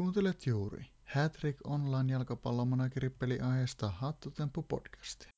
[0.00, 3.10] Kuuntelet juuri Hattrick Online jalkapallomanageri
[3.42, 5.28] aiheesta Hattutemppu podcasti.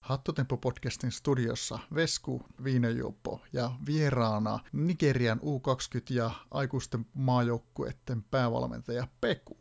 [0.00, 9.58] Hattutemppu podcastin studiossa Vesku Viinejuoppo ja vieraana Nigerian U20 ja aikuisten maajoukkueiden päävalmentaja Peku.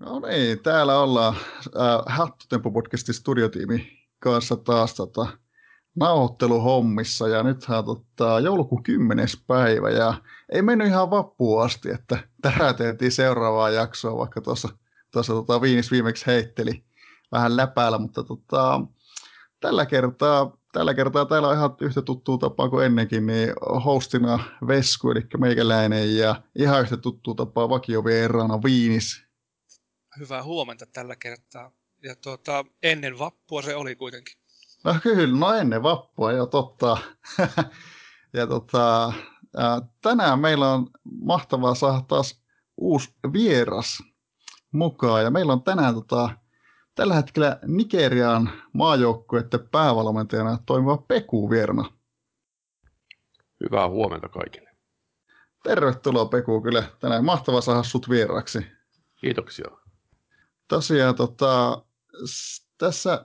[0.00, 2.16] No niin, täällä ollaan äh,
[2.72, 5.38] podcastin studiotiimi kanssa taas tota,
[5.94, 9.26] nauhoitteluhommissa ja nythän tota, joulukuun 10.
[9.46, 10.14] päivä ja
[10.52, 14.68] ei mennyt ihan vappuun asti, että täräteltiin seuraavaa jaksoa, vaikka tuossa,
[15.10, 16.84] tuossa tota, Viinis viimeksi heitteli
[17.32, 18.80] vähän läpäällä, mutta tota,
[19.60, 23.48] tällä kertaa Tällä kertaa täällä on ihan yhtä tuttua tapaa kuin ennenkin, niin
[23.84, 29.22] hostina Vesku, eli meikäläinen, ja ihan yhtä tuttua tapaa vakiovieraana Viinis.
[30.18, 31.72] Hyvää huomenta tällä kertaa.
[32.02, 34.38] Ja tuota, ennen vappua se oli kuitenkin.
[34.84, 36.96] No kyllä, no ennen vappua jo totta.
[38.36, 39.12] ja tota,
[39.56, 40.90] ää, tänään meillä on
[41.22, 42.42] mahtavaa saada taas
[42.76, 44.02] uusi vieras
[44.72, 45.22] mukaan.
[45.22, 46.30] Ja meillä on tänään tota,
[46.94, 51.90] tällä hetkellä Nigerian maajoukkueiden päävalmentajana toimiva Peku vierna.
[53.64, 54.70] Hyvää huomenta kaikille.
[55.62, 58.66] Tervetuloa Peku, kyllä tänään mahtavaa saada sut vieraksi.
[59.16, 59.66] Kiitoksia.
[60.68, 61.82] Tosiaan tota,
[62.78, 63.24] tässä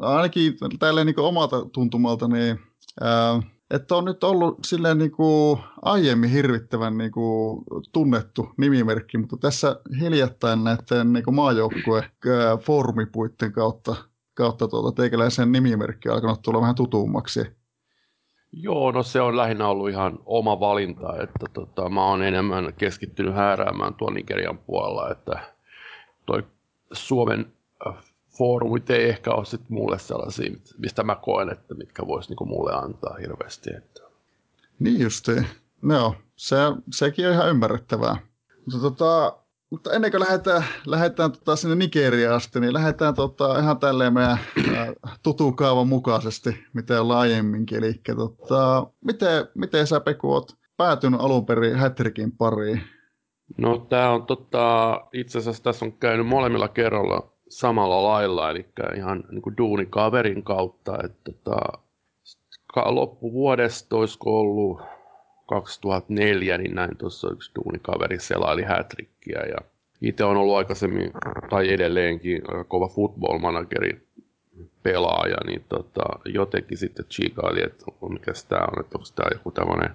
[0.00, 2.60] ainakin tälleen niin omalta tuntumalta, niin
[3.00, 9.36] ää, että on nyt ollut silleen niin kuin aiemmin hirvittävän niin kuin tunnettu nimimerkki, mutta
[9.36, 12.10] tässä hiljattain näiden niin maajoukkue
[12.60, 13.96] foorumipuitten kautta,
[14.34, 17.40] kautta tuota, teikäläisen nimimerkki alkanut tulla vähän tutummaksi.
[18.52, 23.34] Joo, no se on lähinnä ollut ihan oma valinta, että tota, mä oon enemmän keskittynyt
[23.34, 25.40] hääräämään tuon Nigerian puolella, että
[26.26, 26.42] toi
[26.92, 27.52] Suomen
[28.38, 32.72] foorumit ei ehkä ole sit mulle sellaisia, mistä mä koen, että mitkä vois niinku mulle
[32.74, 33.70] antaa hirveästi.
[33.76, 34.00] Että.
[34.78, 35.46] Niin justiin.
[35.82, 36.56] No, se,
[36.92, 38.16] sekin on ihan ymmärrettävää.
[38.66, 39.38] Mutta, tota,
[39.70, 44.38] mutta ennen kuin lähdetään, lähdetään tota sinne Nigeriaan asti, niin lähdetään tota ihan tälleen meidän
[45.22, 47.78] tutun kaavan mukaisesti, mitä on aiemminkin.
[47.78, 52.82] Eli tota, miten, miten sä Peku oot päätynyt alun perin Hätrikin pariin?
[53.58, 58.66] No tämä on tota, itse asiassa tässä on käynyt molemmilla kerralla samalla lailla, eli
[58.96, 61.78] ihan niin kuin duunikaverin kautta, että tota,
[62.84, 64.80] loppuvuodesta olisiko ollut
[65.46, 69.56] 2004, niin näin tuossa yksi duunikaveri selaili hätrikkiä ja
[70.00, 71.10] itse on ollut aikaisemmin
[71.50, 74.06] tai edelleenkin kova football manageri
[74.82, 79.90] pelaaja, niin tota, jotenkin sitten chiikaili, että mikä tämä on, että onko tämä joku tämmöinen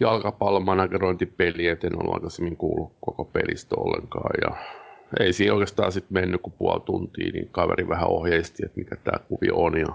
[0.00, 4.79] jalkapallon managerointipeli, että en ollut aikaisemmin kuullut koko pelistä ollenkaan ja
[5.20, 9.18] ei siinä oikeastaan sitten mennyt kuin puoli tuntia, niin kaveri vähän ohjeisti, että mikä tämä
[9.28, 9.86] kuvio on ja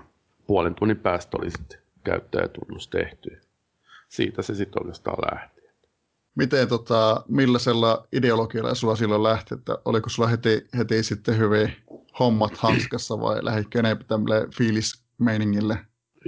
[0.48, 3.42] puolen tunnin päästä oli sitten käyttäjätunnus tehty.
[4.10, 5.62] Siitä se sitten oikeastaan lähti.
[6.36, 11.74] Miten, tota, millaisella ideologialla sulla silloin lähti, että oliko sulla heti, heti sitten hyvin
[12.20, 15.78] hommat hanskassa vai lähditkö enemmän tämmöille fiilismeiningille?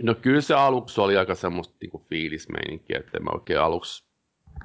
[0.04, 4.04] No kyllä se aluksi oli aika semmoista niin fiilismeininkiä, että mä oikein aluksi,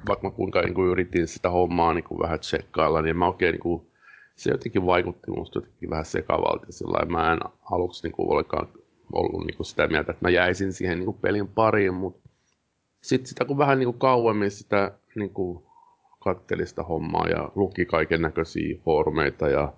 [0.07, 3.51] vaikka mä kuinka niin kuin yritin sitä hommaa niin kuin vähän tsekkailla, niin mä oikein
[3.51, 3.92] niin kuin
[4.35, 6.65] se jotenkin vaikutti minusta jotenkin vähän sekavalta.
[6.69, 7.39] Sillä mä en
[7.71, 8.67] aluksi niin kuin olekaan
[9.13, 12.29] ollut niin kuin sitä mieltä, että mä jäisin siihen niin kuin pelin pariin, mutta
[13.01, 15.63] sitten sitä kun vähän niin kuin kauemmin sitä niin kuin
[16.19, 19.73] katteli sitä hommaa ja luki kaiken näköisiä foorumeita ja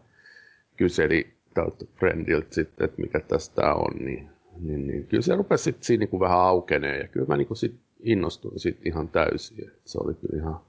[0.78, 4.30] kyseli tältä friendiltä sitten, että mikä tästä on, niin,
[4.60, 7.48] niin, niin kyllä se rupesi sitten siinä niin kuin vähän aukenee ja kyllä mä niin
[7.48, 9.72] kuin sit innostuin sitten ihan täysin.
[9.86, 10.60] Se oli kyllä ihan,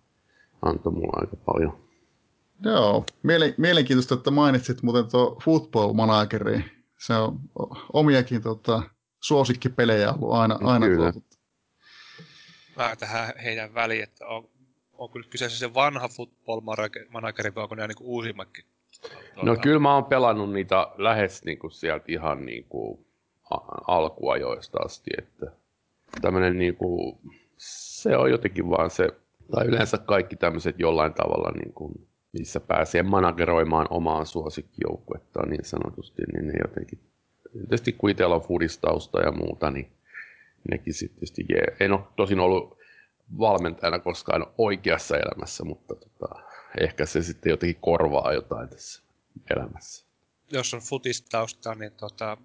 [0.63, 1.86] antoi mulle aika paljon
[2.61, 3.05] Joo,
[3.57, 6.65] mielenkiintoista, että mainitsit muuten tuo Football Manageri.
[6.99, 7.41] Se on
[7.93, 8.83] omiakin tota,
[9.21, 11.13] suosikkipelejä ollut aina, aina Kyllä.
[11.13, 11.27] tuotu.
[12.77, 14.49] Vähän tähän heidän väliin, että on,
[14.93, 16.61] onko nyt kyseessä se vanha Football
[17.11, 18.65] Manageri vai onko ne niin uusimmatkin?
[19.01, 19.47] Tuota...
[19.47, 23.07] No kyllä mä oon pelannut niitä lähes niin kuin sieltä ihan niin kuin
[23.87, 25.47] alkuajoista asti, että
[26.21, 27.19] tämmöinen niin kuin,
[27.59, 29.09] se on jotenkin vaan se,
[29.51, 32.06] tai yleensä kaikki tämmöiset jollain tavalla niin kuin
[32.39, 36.99] missä pääsee manageroimaan omaa suosikkijoukkuettaan niin sanotusti, niin ne jotenkin,
[37.53, 39.93] tietysti kun itsellä on fudistausta ja muuta, niin
[40.71, 41.77] nekin sitten tietysti jee.
[41.81, 42.79] En ole tosin ollut
[43.39, 46.35] valmentajana koskaan oikeassa elämässä, mutta tota,
[46.81, 49.03] ehkä se sitten jotenkin korvaa jotain tässä
[49.57, 50.07] elämässä.
[50.53, 52.37] Jos on futistausta, niin tota,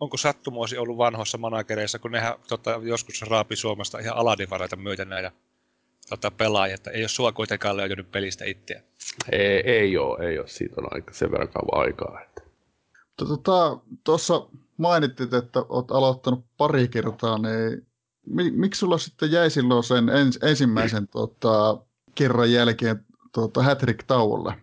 [0.00, 5.32] onko sattumoisi ollut vanhoissa managereissa, kun nehän tota, joskus raapi Suomesta ihan aladivaraita myöten näitä
[6.10, 8.82] tota, pelaajia, että ei ole sua kuitenkaan löytynyt pelistä itseä.
[9.32, 10.48] Ei, ei ole, ei ole.
[10.48, 12.20] Siitä on aika, sen verran kauan aikaa.
[12.22, 12.42] Että.
[13.16, 17.86] Tota, tuossa mainittit, että olet aloittanut pari kertaa, niin
[18.56, 21.78] miksi sulla sitten jäi silloin sen ens, ensimmäisen tota,
[22.14, 24.54] kerran jälkeen tuota, Hattrick tauolle?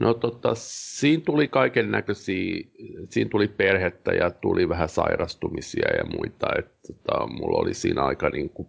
[0.00, 2.64] No tota, siinä tuli kaiken näköisiä,
[3.10, 8.30] siinä tuli perhettä ja tuli vähän sairastumisia ja muita, että tota, mulla oli siinä aika
[8.30, 8.68] niin kuin,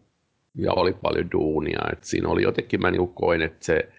[0.61, 3.89] ja oli paljon duunia, että siinä oli jotenkin mä niin koin, että se,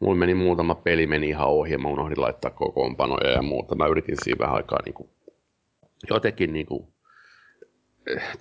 [0.00, 3.86] mulla meni muutama peli meni ihan ohi ja mä unohdin laittaa kokoonpanoja ja muuta, mä
[3.86, 5.10] yritin siinä vähän aikaa niin kuin,
[6.10, 6.92] jotenkin niin kuin,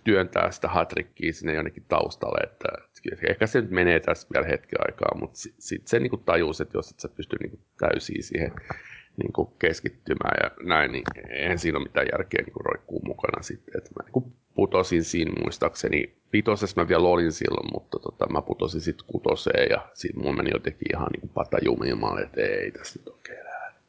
[0.03, 2.67] työntää sitä hatrikkiä sinne jonnekin taustalle, että
[3.29, 6.77] ehkä se nyt menee tässä vielä hetken aikaa, mutta sitten sit se niin tajus, että
[6.77, 8.51] jos et sä pysty niin täysin siihen
[9.17, 13.77] niin kuin keskittymään ja näin, niin eihän siinä ole mitään järkeä niin roikkuu mukana sitten.
[13.77, 18.81] Että mä niin putosin siinä muistaakseni, vitosessa mä vielä olin silloin, mutta tota, mä putosin
[18.81, 22.99] sitten kutoseen ja siinä mun meni jotenkin ihan niin kuin pata jumimaan, että ei tässä
[22.99, 23.79] nyt oikein lähde.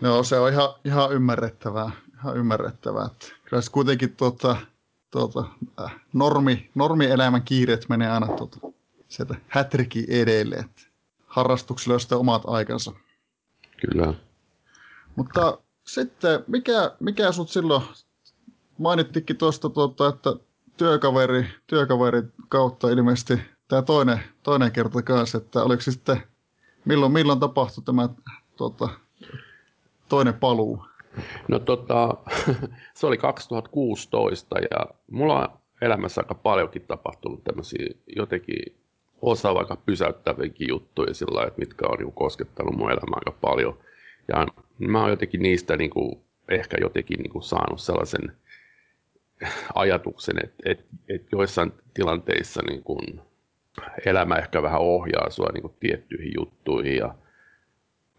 [0.00, 3.08] No se on ihan, ihan ymmärrettävää, ihan ymmärrettävää.
[3.44, 4.56] Kyllä se kuitenkin tuota,
[5.10, 5.44] tuota,
[5.84, 8.58] äh, normi, normielämän kiireet menee aina tuota,
[9.08, 10.56] sieltä hätrikin edelle.
[10.56, 10.82] Että
[11.26, 12.92] harrastuksilla on sitten omat aikansa.
[13.90, 14.14] Kyllä.
[15.16, 17.82] Mutta sitten, mikä, mikä sut silloin,
[18.78, 20.30] mainittikin tuosta, tuota, että
[20.76, 23.38] työkaveri, työkaveri kautta ilmeisesti
[23.68, 26.22] tämä toinen, toinen kerta kanssa, että oliko sitten,
[26.84, 28.08] milloin, milloin tapahtui tämä
[28.56, 28.88] tuota,
[30.08, 30.84] toinen paluu?
[31.48, 32.08] No tota,
[32.94, 35.48] se oli 2016 ja mulla on
[35.80, 37.86] elämässä aika paljonkin tapahtunut tämmöisiä
[38.16, 38.81] jotenkin
[39.22, 43.78] osa vaikka pysäyttäviäkin juttuja sillä että mitkä on niin koskettanut mun elämää aika paljon.
[44.28, 44.46] Ja
[44.78, 48.36] mä oon jotenkin niistä niin kuin, ehkä jotenkin niin kuin saanut sellaisen
[49.74, 53.20] ajatuksen, että, että, että joissain tilanteissa niin kuin,
[54.06, 56.96] elämä ehkä vähän ohjaa sua niin kuin, tiettyihin juttuihin.
[56.96, 57.14] Ja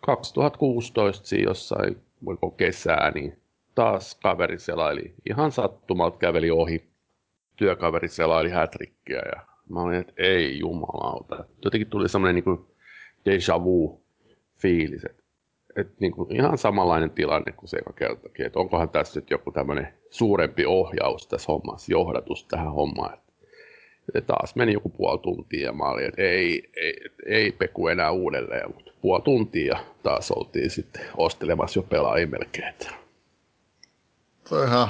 [0.02, 3.40] 2016 siinä jossain voiko kesää, niin
[3.76, 6.88] taas kaveri selaili, ihan sattumalta käveli ohi,
[7.56, 11.45] työkaveri selaili hätrikkiä ja mä olin, että ei jumalauta.
[11.65, 12.65] Jotenkin tuli semmoinen niin
[13.25, 14.01] deja vu
[14.57, 15.24] fiilis, että,
[15.75, 19.51] että niin kuin ihan samanlainen tilanne kuin se joka kertakin, että onkohan tässä nyt joku
[19.51, 23.18] tämmöinen suurempi ohjaus tässä hommassa, johdatus tähän hommaan.
[24.13, 26.94] Ja taas meni joku puoli tuntia ja mä olin, että ei, ei,
[27.25, 32.74] ei Peku enää uudelleen, mutta puoli tuntia taas oltiin sitten ostelemassa jo pelaajia melkein.
[34.50, 34.90] Tuo on ihan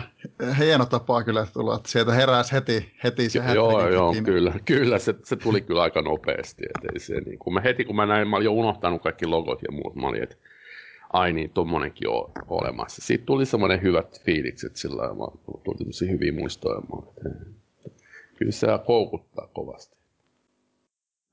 [0.57, 5.15] hieno tapa kyllä tulla, että sieltä heräsi heti, heti se Joo, joo, kyllä, kyllä se,
[5.23, 6.63] se, tuli kyllä aika nopeasti.
[6.65, 9.25] Että ei se, niin kun mä heti kun mä näin, mä olin jo unohtanut kaikki
[9.25, 10.35] logot ja muut, mä olin, että
[11.13, 13.01] ai niin, tommonenkin on olemassa.
[13.01, 16.81] Siitä tuli semmoinen hyvät fiilikset sillä lailla, tuli tämmöisiä hyviä muistoja.
[17.17, 18.03] Että,
[18.35, 19.97] kyllä se koukuttaa kovasti.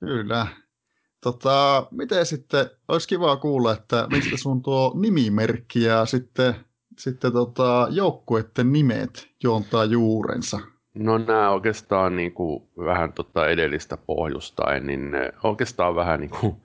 [0.00, 0.46] Kyllä.
[1.20, 6.54] Tota, miten sitten, olisi kiva kuulla, että mistä sun tuo nimimerkki ja sitten,
[6.98, 10.60] sitten tota, joukkueiden nimet juontaa juurensa?
[10.94, 16.56] No nämä oikeastaan niin kuin vähän tota edellistä pohjustain, niin ne oikeastaan vähän niin kuin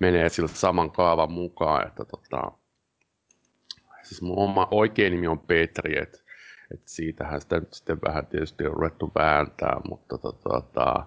[0.00, 2.52] menee sillä saman kaavan mukaan, että tota,
[4.02, 6.18] siis mun oma oikein nimi on Petri, että
[6.74, 11.06] et siitähän sitä nyt sitten vähän tietysti on ruvettu vääntää, mutta tota, tota,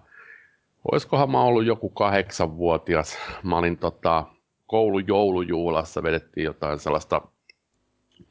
[0.92, 3.18] olisikohan mä ollut joku kahdeksanvuotias.
[3.44, 4.26] Mä olin tota,
[4.68, 7.22] koulun joulujuhlassa, vedettiin jotain sellaista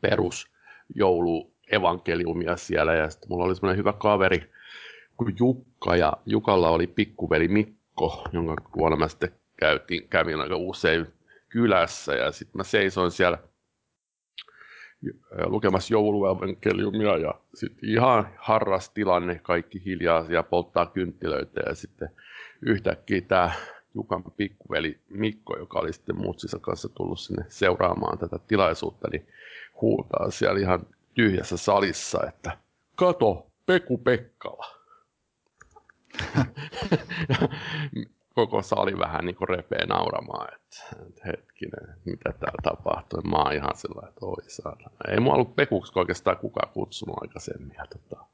[0.00, 2.94] perusjouluevankeliumia siellä.
[2.94, 4.50] Ja sitten mulla oli semmoinen hyvä kaveri
[5.16, 11.06] kuin Jukka ja Jukalla oli pikkuveli Mikko, jonka vuonna mä sitten käytiin, kävin aika usein
[11.48, 12.14] kylässä.
[12.14, 13.38] Ja sitten mä seisoin siellä
[15.46, 22.08] lukemassa jouluevankeliumia ja sitten ihan harras tilanne, kaikki hiljaa ja polttaa kynttilöitä ja sitten
[22.62, 23.50] yhtäkkiä tämä
[23.94, 29.26] Jukan pikkuveli Mikko, joka oli sitten mutsissa kanssa tullut sinne seuraamaan tätä tilaisuutta, niin
[29.82, 32.58] huutaa siellä ihan tyhjässä salissa, että
[32.96, 34.66] kato, Peku Pekkala.
[38.34, 40.76] koko sali vähän niin kuin repee nauramaan, että,
[41.26, 43.22] hetkinen, mitä täällä tapahtui.
[43.22, 44.90] Mä oon ihan sillä että oi saada.
[45.08, 47.74] Ei mua ollut pekuksi oikeastaan kukaan kutsunut aikaisemmin.
[47.78, 48.24] Ja tota,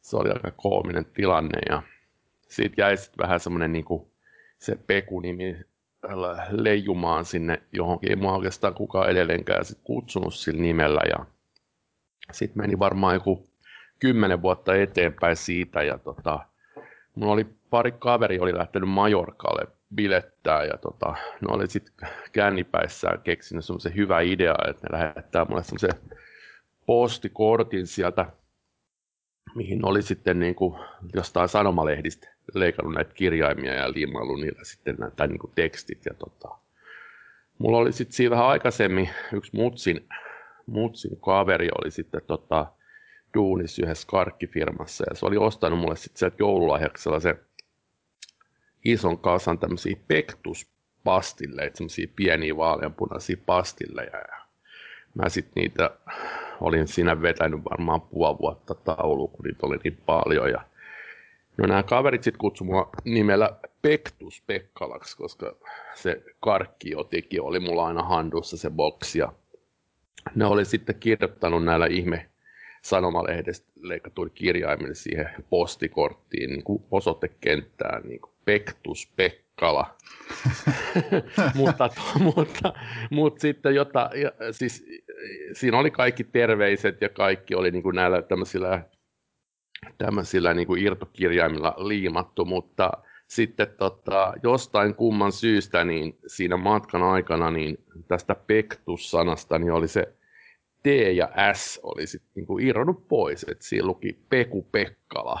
[0.00, 1.82] se oli aika koominen tilanne ja
[2.48, 4.10] siitä jäi sitten vähän semmoinen niin kuin
[4.58, 5.64] se Peku-nimi
[6.50, 8.10] leijumaan sinne johonkin.
[8.10, 11.26] Ei mua oikeastaan kukaan edelleenkään sit kutsunut sillä nimellä ja
[12.32, 13.48] sitten meni varmaan joku
[13.98, 16.40] kymmenen vuotta eteenpäin siitä ja tota,
[17.14, 23.64] mulla oli pari kaveri oli lähtenyt Majorkalle bilettää ja tota, ne oli sitten kännipäissään keksinyt
[23.64, 26.18] semmoisen hyvä idea, että ne lähettää mulle semmoisen
[26.86, 28.26] postikortin sieltä,
[29.54, 30.80] mihin oli sitten niin kuin
[31.14, 36.06] jostain sanomalehdistä leikannut näitä kirjaimia ja liimaillut niillä sitten näitä niin kuin tekstit.
[36.06, 36.48] Ja tota,
[37.58, 40.08] mulla oli sitten siinä vähän aikaisemmin yksi mutsin,
[40.66, 42.66] mutsin kaveri oli sitten tota,
[43.34, 47.40] duunis yhdessä karkkifirmassa ja se oli ostanut mulle sitten sieltä joululahjaksi sellaisen
[48.84, 50.68] ison kasan tämmöisiä pektus
[51.04, 54.16] pastilleja, semmoisia pieniä vaaleanpunaisia pastilleja.
[54.16, 54.38] Ja
[55.14, 55.90] mä sitten niitä
[56.60, 60.50] olin siinä vetänyt varmaan puoli vuotta taulu, kun niitä oli niin paljon.
[60.50, 60.60] Ja
[61.58, 65.56] no nämä kaverit sitten kutsuivat mua nimellä Pektus Pekkalaksi, koska
[65.94, 69.18] se karkkiotiki oli mulla aina handussa se boksi.
[69.18, 69.32] Ja
[70.34, 72.28] ne oli sitten kirjoittanut näillä ihme
[72.82, 79.96] sanomalehdestä leikatuilla kirjaimilla siihen postikorttiin niin kuin osoitekenttään niin kuin Pektus Pekkala.
[81.54, 82.72] mutta, mutta,
[83.10, 84.10] mutta, sitten jota,
[84.50, 84.86] siis,
[85.52, 88.82] siinä oli kaikki terveiset ja kaikki oli niin kuin näillä tämmöisillä,
[89.98, 92.90] tämmöisillä niin kuin irtokirjaimilla liimattu, mutta
[93.26, 100.14] sitten tota, jostain kumman syystä niin siinä matkan aikana niin tästä Pektus-sanasta niin oli se
[100.82, 105.40] T ja S oli sitten niinku irronnut pois, että siinä luki Peku Pekkala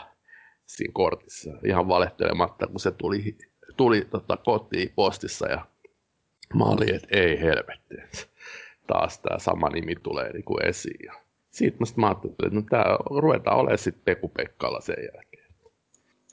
[0.66, 3.36] siinä kortissa ihan valehtelematta, kun se tuli,
[3.76, 5.66] tuli tota, kotiin postissa ja
[6.54, 7.94] mä olin, että ei helvetti,
[8.86, 11.12] taas tämä sama nimi tulee niinku esiin.
[11.58, 15.48] Siitä mä sitten ajattelin, että no tää ruvetaan olemaan sitten Peku Pekkala sen jälkeen.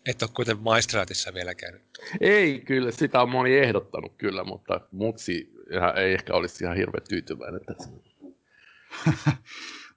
[0.05, 1.81] Et ole kuitenkin maistraatissa vielä käynyt.
[2.21, 5.53] Ei kyllä, sitä on moni ehdottanut kyllä, mutta mutsi
[5.95, 7.89] ei ehkä olisi ihan hirveän tyytyväinen tässä.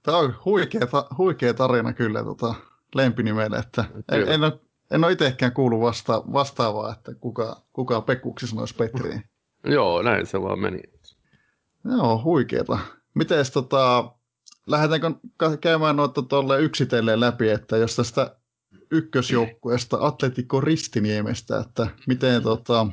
[0.02, 0.80] Tämä on huikea,
[1.18, 2.54] huikea tarina kyllä tota,
[2.94, 8.46] lempinimelle, että en, en, ole, en ole itsekään kuullut vasta, vastaavaa, että kuka, kuka Pekkuksi
[8.46, 9.22] sanoisi Petriin.
[9.64, 10.82] Joo, näin se vaan meni.
[11.84, 12.78] Joo, huikeeta.
[13.14, 14.14] Miten tota,
[14.68, 15.18] lähdetäänkö
[15.60, 18.36] käymään noita tuolle yksitellen läpi, että jos tästä
[18.90, 22.86] ykkösjoukkueesta Atletico Ristiniemestä, että miten tota,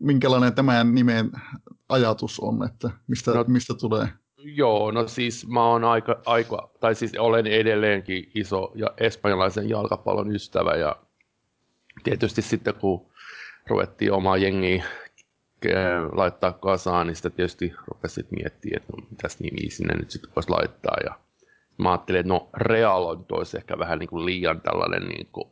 [0.00, 1.30] minkälainen tämän nimen
[1.88, 4.08] ajatus on, että mistä, no, mistä tulee?
[4.36, 10.34] Joo, no siis mä oon aika, aika, tai siis olen edelleenkin iso ja espanjalaisen jalkapallon
[10.34, 10.96] ystävä ja
[12.04, 13.06] tietysti sitten kun
[13.66, 14.84] ruvettiin omaa jengiä
[16.12, 20.50] laittaa kasaan, niin sitten tietysti rupesit miettimään, että no, mitäs nimi sinne nyt sitten voisi
[20.50, 20.96] laittaa.
[21.04, 21.14] Ja
[21.78, 25.48] mä ajattelin, että no Real on toisi ehkä vähän niin kuin liian tällainen niin kuin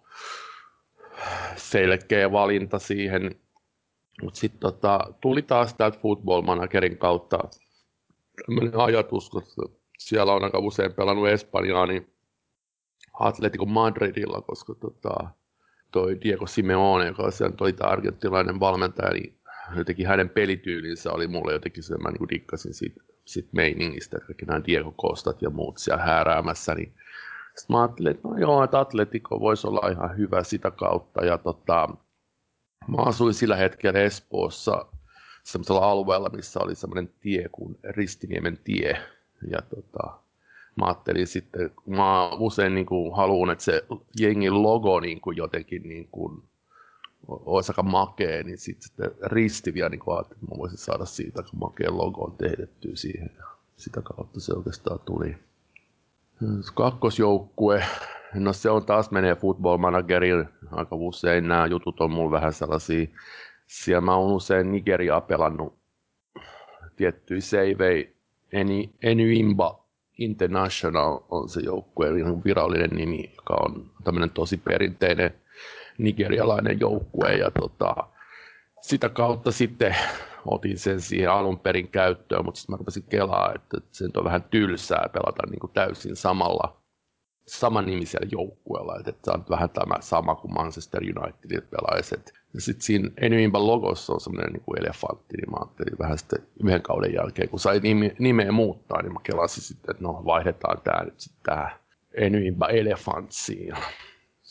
[1.57, 3.35] selkeä valinta siihen,
[4.23, 7.39] mutta sitten tota, tuli taas täältä Football Managerin kautta
[8.47, 9.63] tämmöinen ajatus, koska
[9.99, 12.13] siellä on aika usein pelannut Espanjaa, niin
[13.21, 15.31] Atletico Madridilla, koska tota,
[15.93, 19.38] toi Diego Simeone, joka on siellä toi argentinalainen valmentaja, niin
[19.77, 24.65] jotenkin hänen pelityylinsä oli mulle jotenkin se, mä niin dikkasin siitä, siitä meiningistä, kaikki nämä
[24.67, 26.93] Diego Kostat ja muut siellä hääräämässä, niin
[27.57, 31.39] sitten mä ajattelin, että no joo, että Atletico voisi olla ihan hyvä sitä kautta, ja
[31.39, 31.89] tota,
[32.89, 34.87] mä asuin sillä hetkellä Espoossa
[35.43, 39.03] semmoisella alueella, missä oli semmoinen tie kuin Ristiniemen tie.
[39.51, 40.19] Ja tota,
[40.77, 43.85] mä ajattelin sitten, mä usein niin kuin haluan, että se
[44.21, 46.43] jengin logo niin kuin jotenkin niin kuin
[47.29, 51.41] olisi aika makea, niin sitten, sitten risti vielä niin kuin että mä voisin saada siitä
[51.41, 53.31] aika makea logo tehdettyä siihen.
[53.77, 55.37] Sitä kautta se oikeastaan tuli.
[56.75, 57.85] Kakkosjoukkue,
[58.35, 63.07] no se on taas menee football managerin, aika usein nämä jutut on mulla vähän sellaisia
[63.69, 65.79] siellä mä oon usein Nigeriaa pelannut
[66.97, 68.17] tiettyjä seivei.
[68.53, 69.85] Eni, Enyimba
[70.19, 75.35] International on se joukkue, virallinen nimi, joka on tämmöinen tosi perinteinen
[75.99, 77.35] nigerialainen joukkue.
[77.35, 77.95] Ja tota,
[78.81, 79.97] sitä kautta sitten
[80.47, 84.43] otin sen siihen alun perin käyttöön, mutta sitten mä rupesin kelaa, että se on vähän
[84.43, 86.79] tylsää pelata niin kuin täysin samalla
[87.47, 92.15] saman nimisellä joukkueella, että, että on vähän tämä sama kuin Manchester United pelaisi.
[92.55, 96.83] Ja sitten siinä Enyimban logossa on semmoinen niin elefantti, niin mä ajattelin vähän sitten yhden
[96.83, 101.05] kauden jälkeen, kun sai nime, nimeä muuttaa, niin mä kelasin sitten, että no vaihdetaan tämä
[101.05, 101.71] nyt sitten tämä
[102.15, 103.75] Enymba Elefantsiin.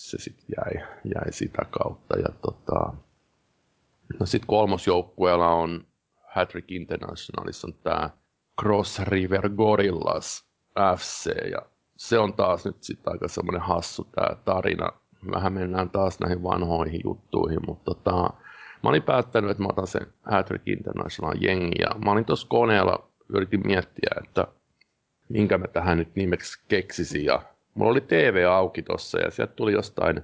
[0.08, 2.20] Se sitten jäi, jäi sitä kautta.
[2.20, 2.94] Ja tota,
[4.20, 5.86] no sitten kolmosjoukkueella on
[6.28, 8.10] Hattrick Internationalissa on tämä
[8.62, 10.48] Cross River Gorillas
[10.98, 11.62] FC ja
[11.98, 14.90] se on taas nyt sitten aika semmoinen hassu tämä tarina.
[15.32, 18.34] Vähän mennään taas näihin vanhoihin juttuihin, mutta tota,
[18.84, 23.10] mä olin päättänyt, että mä otan sen Hattrick International jengi ja mä olin tuossa koneella,
[23.30, 24.48] yritin miettiä, että
[25.30, 27.42] minkä mä tähän nyt nimeksi keksisin ja
[27.78, 30.22] mulla oli TV auki tuossa ja sieltä tuli jostain,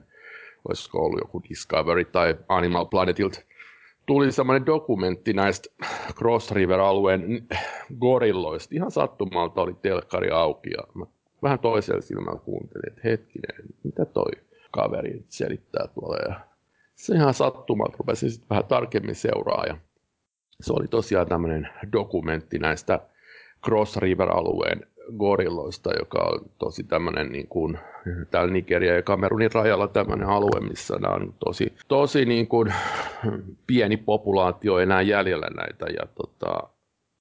[0.68, 3.42] olisiko ollut joku Discovery tai Animal Planetilta,
[4.06, 5.70] tuli semmoinen dokumentti näistä
[6.16, 7.48] Cross River-alueen
[8.00, 8.76] gorilloista.
[8.76, 11.06] Ihan sattumalta oli telkkari auki ja mä
[11.44, 14.32] vähän toisella silmällä kuuntelin, että hetkinen, mitä toi
[14.72, 16.18] kaveri selittää tuolla.
[16.18, 16.40] Ja
[16.96, 19.66] se ihan sattumalta rupesin sitten vähän tarkemmin seuraa.
[19.68, 19.78] Ja
[20.62, 23.00] se oli tosiaan tämmöinen dokumentti näistä
[23.66, 27.80] Cross River-alueen Gorilloista, joka on tosi tämmöinen niin kuin,
[28.32, 32.74] täällä Nigeria ja Kamerunin rajalla tämmöinen alue, missä nämä on tosi, tosi niin kuin,
[33.68, 35.86] pieni populaatio enää jäljellä näitä.
[35.86, 36.70] Ja tota,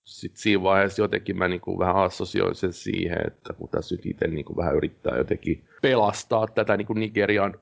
[0.04, 4.06] sitten siinä vaiheessa jotenkin mä niin kuin vähän assosioin sen siihen, että kun tässä nyt
[4.06, 7.54] itse niin kuin vähän yrittää jotenkin pelastaa tätä niin kuin Nigerian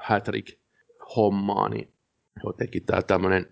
[0.00, 0.58] hattrick
[1.16, 1.88] hommaa, niin
[2.44, 3.46] jotenkin tämä tämmöinen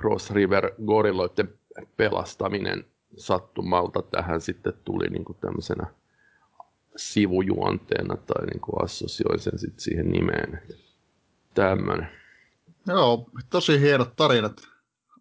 [0.00, 1.48] Cross River gorilloiden
[1.96, 2.84] pelastaminen
[3.16, 5.86] sattumalta tähän sitten tuli niin kuin tämmöisenä
[6.96, 10.62] sivujuonteena tai niin kuin assosioin sen sitten siihen nimeen.
[11.54, 12.08] Tämmöinen.
[12.86, 14.56] Joo, tosi hienot tarinat,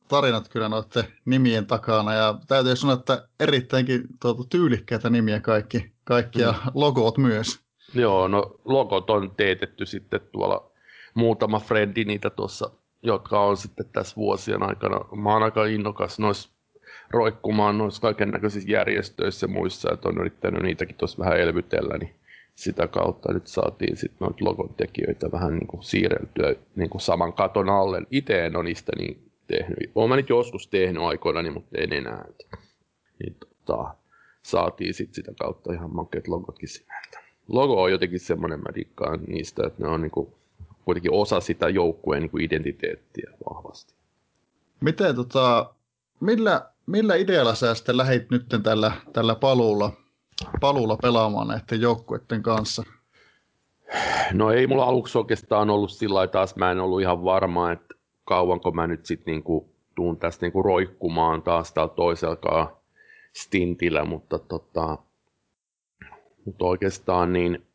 [0.07, 6.41] tarinat kyllä noiden nimien takana ja täytyy sanoa, että erittäinkin tuota, tyylikkäitä nimiä kaikki, kaikki
[6.41, 6.71] ja mm.
[6.73, 7.59] logot myös.
[7.93, 10.71] Joo, no logot on teetetty sitten tuolla
[11.13, 12.71] muutama frendi niitä tuossa,
[13.03, 14.99] jotka on sitten tässä vuosien aikana.
[15.15, 16.49] Mä oon aika innokas noissa
[17.13, 22.15] roikkumaan noissa kaiken näköisissä järjestöissä ja muissa, että on yrittänyt niitäkin tuossa vähän elvytellä, niin
[22.55, 27.33] sitä kautta nyt saatiin sitten noita logon tekijöitä vähän niin kuin siirreltyä niin kuin saman
[27.33, 28.01] katon alle.
[28.11, 29.91] Itse en ole niistä niin tehnyt.
[29.95, 32.25] Olen mä nyt joskus tehnyt aikoinani, mutta en enää.
[33.19, 33.95] Niin, tota,
[34.43, 36.93] saatiin sitten sitä kautta ihan makeat logotkin sinne.
[37.47, 40.27] Logo on jotenkin semmoinen, mä dikkaan niistä, että ne on niin kuin,
[40.85, 43.93] kuitenkin osa sitä joukkueen niin kuin identiteettiä vahvasti.
[44.81, 45.73] Miten tota,
[46.19, 49.91] millä, millä idealla sä sitten lähdit nyt tällä, tällä paluulla,
[50.61, 52.83] paluulla pelaamaan näiden joukkueiden kanssa?
[54.33, 57.95] No ei mulla aluksi oikeastaan ollut sillä lailla taas, mä en ollut ihan varma, että
[58.25, 62.67] kauanko mä nyt sitten niinku tuun tästä niinku roikkumaan taas täällä toiselkaan
[63.33, 64.97] stintillä, mutta tota,
[66.45, 67.65] mutta oikeastaan niin,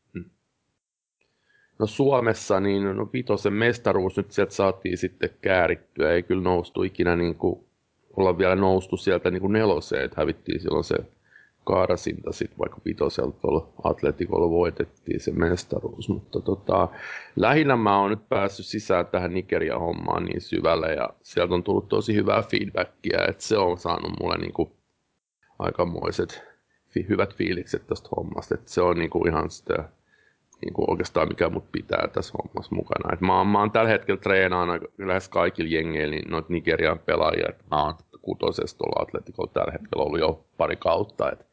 [1.78, 7.16] no Suomessa niin no vitosen mestaruus nyt sieltä saatiin sitten käärittyä, ei kyllä noustu ikinä
[7.16, 7.67] niin kuin
[8.18, 10.96] olla vielä noustu sieltä niin kuin neloseen, että hävittiin silloin se
[11.64, 16.88] kaarasinta sitten vaikka vitoselta tuolla Atletikolla voitettiin se mestaruus, mutta tota,
[17.36, 22.14] lähinnä mä oon nyt päässyt sisään tähän Nigeria-hommaan niin syvälle ja sieltä on tullut tosi
[22.14, 24.72] hyvää feedbackia, että se on saanut mulle niin kuin
[25.58, 26.42] aikamoiset
[27.08, 29.88] hyvät fiilikset tästä hommasta, että se on niin kuin ihan sitä
[30.62, 33.12] niin kuin oikeastaan mikä mut pitää tässä hommassa mukana.
[33.12, 37.48] Et mä, oon, mä oon tällä hetkellä treenaan lähes kaikilla jengeillä niin noita Nigerian pelaajia.
[37.48, 41.32] Et mä oon kutosesta tuolla Atletikolla tällä hetkellä ollut jo pari kautta.
[41.32, 41.46] Et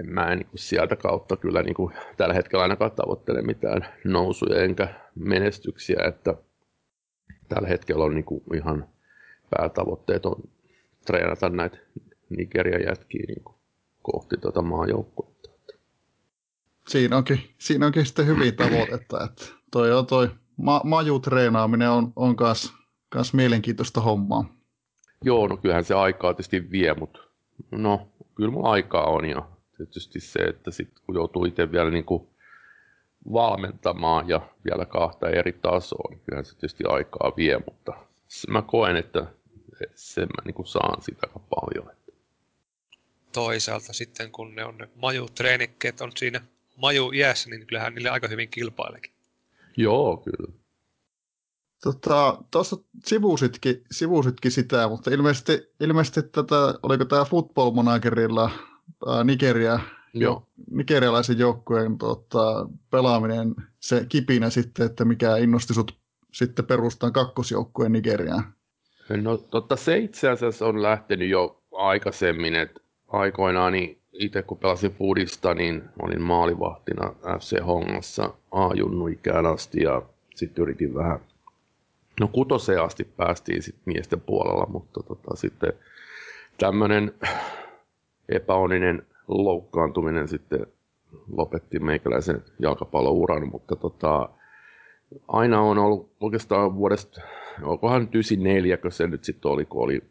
[0.00, 4.88] en mä niin sieltä kautta kyllä niin kuin tällä hetkellä ainakaan tavoittele mitään nousuja enkä
[5.14, 6.04] menestyksiä.
[6.08, 6.34] Että
[7.48, 8.88] tällä hetkellä on niin kuin ihan
[9.50, 10.42] päätavoitteet on
[11.06, 11.78] treenata näitä
[12.30, 13.56] Nigerian jätkiä niin kuin
[14.02, 15.36] kohti tuota maajoukkoa
[16.88, 22.36] siinä onkin, siinä onkin sitten hyviä tavoitetta, että toi on toi ma- majutreenaaminen on, on
[23.32, 24.55] mielenkiintoista hommaa.
[25.26, 27.18] Joo, no kyllähän se aikaa tietysti vie, mutta
[27.70, 32.04] no, kyllä mulla aikaa on ja tietysti se, että sitten kun joutuu itse vielä niin
[32.04, 32.28] kuin
[33.32, 37.92] valmentamaan ja vielä kahta eri tasoa, niin kyllähän se tietysti aikaa vie, mutta
[38.48, 39.26] mä koen, että
[39.94, 41.96] sen mä niin kuin saan sitä aika paljon.
[43.32, 46.40] Toisaalta sitten kun ne on ne majutreenikkeet on siinä
[46.76, 49.12] maju iässä, niin kyllähän niille aika hyvin kilpailekin.
[49.76, 50.65] Joo, kyllä.
[51.82, 58.50] Tota, tuossa sivusitkin, sivusitkin sitä, mutta ilmeisesti, ilmeisesti tätä, oliko tämä Football Managerilla
[59.24, 59.80] Nigeria,
[60.14, 65.96] jo, nigerialaisen joukkueen tota, pelaaminen se kipinä sitten, että mikä innosti sut
[66.32, 68.54] sitten perustaan kakkosjoukkueen Nigeriaan?
[69.22, 74.92] No totta se itse asiassa on lähtenyt jo aikaisemmin, että aikoinaan niin itse kun pelasin
[74.92, 80.02] Fudista, niin olin maalivahtina FC Hongassa A-junnu ikään asti ja
[80.34, 81.20] sitten yritin vähän,
[82.20, 85.72] no kutoseen asti päästiin sitten miesten puolella, mutta tota, sitten
[86.58, 87.14] tämmöinen
[88.28, 90.66] epäonninen loukkaantuminen sitten
[91.32, 94.28] lopetti meikäläisen jalkapallouran, mutta tota,
[95.28, 97.20] aina on ollut oikeastaan vuodesta,
[97.62, 100.02] onkohan nyt 94, kun se nyt sitten oli, kun oli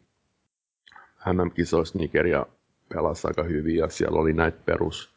[1.32, 2.46] MM-kisoissa Nigeria
[2.88, 5.14] pelasi aika hyvin ja siellä oli näitä perus,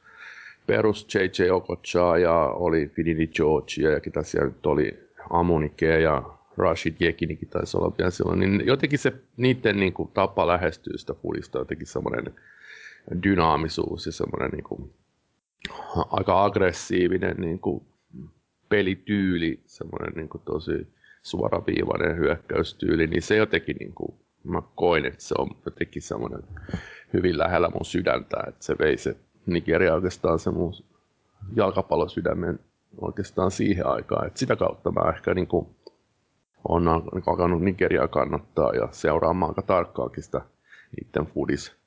[0.67, 1.51] perus J.J.
[1.51, 7.77] Okocha ja oli Fidini George ja ketä siellä nyt oli Amunike ja Rashid Jekinikin taisi
[7.77, 12.35] olla vielä silloin, niin jotenkin se niiden niin kuin, tapa lähestyä sitä fudista jotenkin semmoinen
[13.23, 14.93] dynaamisuus ja semmoinen niin kuin,
[16.09, 17.85] aika aggressiivinen niin kuin,
[18.69, 20.87] pelityyli, semmoinen niin kuin, tosi
[21.21, 26.43] suoraviivainen hyökkäystyyli, niin se jotenkin niin kuin, mä koin, että se on jotenkin semmoinen
[27.13, 30.73] hyvin lähellä mun sydäntä, että se vei se Nigeria oikeastaan se mun
[31.55, 32.59] jalkapallosydämen
[33.01, 35.67] oikeastaan siihen aikaan, että sitä kautta mä ehkä niin kuin
[36.67, 36.87] on
[37.27, 40.41] alkanut Nigeriaa kannattaa ja seuraamaan aika tarkkaakin sitä
[40.97, 41.79] niiden fudis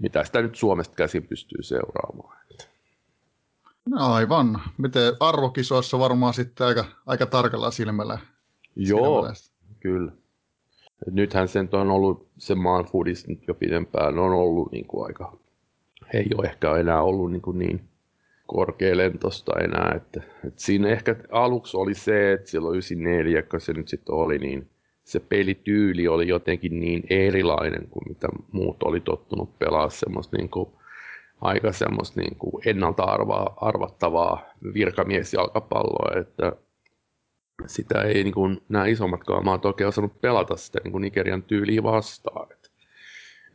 [0.00, 2.38] mitä sitä nyt Suomesta käsin pystyy seuraamaan.
[3.86, 4.60] No aivan.
[4.78, 8.18] Miten arvokisoissa varmaan sitten aika, aika tarkalla silmällä.
[8.76, 9.34] Joo, silmällä.
[9.80, 10.12] kyllä.
[11.08, 15.06] Et nythän sen on ollut, se maan foodis nyt jo pidempään on ollut niin kuin
[15.06, 15.36] aika,
[16.14, 17.89] ei ole ehkä enää ollut niin, kuin niin
[18.54, 19.92] korkealentosta enää.
[19.96, 24.38] Että, että siinä ehkä aluksi oli se, että silloin 94, kun se nyt sitten oli,
[24.38, 24.70] niin
[25.04, 30.70] se pelityyli oli jotenkin niin erilainen kuin mitä muut oli tottunut pelaa semmoista niin kuin,
[31.40, 36.52] aika semmoista niin kuin ennalta arvaa, arvattavaa virkamiesjalkapalloa, että
[37.66, 41.82] sitä ei niin kuin, nämä isommatkaan maat oikein osannut pelata sitä niin kuin Nigerian tyyliä
[41.82, 42.52] vastaan.
[42.52, 42.70] Et,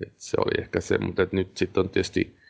[0.02, 2.45] et se oli ehkä se, mutta nyt sitten on tietysti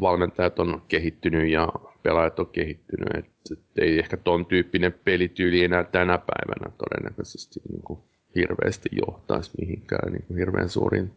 [0.00, 1.68] valmentajat on kehittynyt ja
[2.02, 7.82] pelaajat on kehittynyt, että et ei ehkä ton tyyppinen pelityyli enää tänä päivänä todennäköisesti niin
[7.82, 8.00] kuin
[8.34, 11.12] hirveästi johtaisi mihinkään niin kuin hirveän suuriin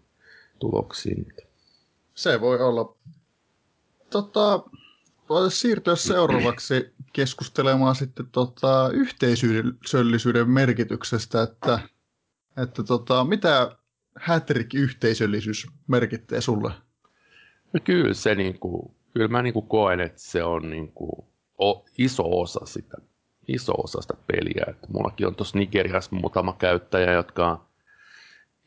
[0.59, 1.33] tuloksiin.
[2.15, 2.95] Se voi olla.
[4.09, 4.63] Tota,
[5.29, 11.79] voitaisiin siirtyä seuraavaksi keskustelemaan sitten tota, yhteisöllisyyden merkityksestä, että,
[12.57, 13.77] että tota, mitä
[14.15, 16.71] Hattrick-yhteisöllisyys merkittää sulle?
[17.75, 21.25] No kyllä se niin kuin, kyllä mä niin kuin koen, että se on niin kuin,
[21.61, 22.97] o, iso osa sitä,
[23.47, 24.65] iso osa sitä peliä.
[24.67, 27.65] Että mullakin on tuossa Nigeriassa muutama käyttäjä, jotka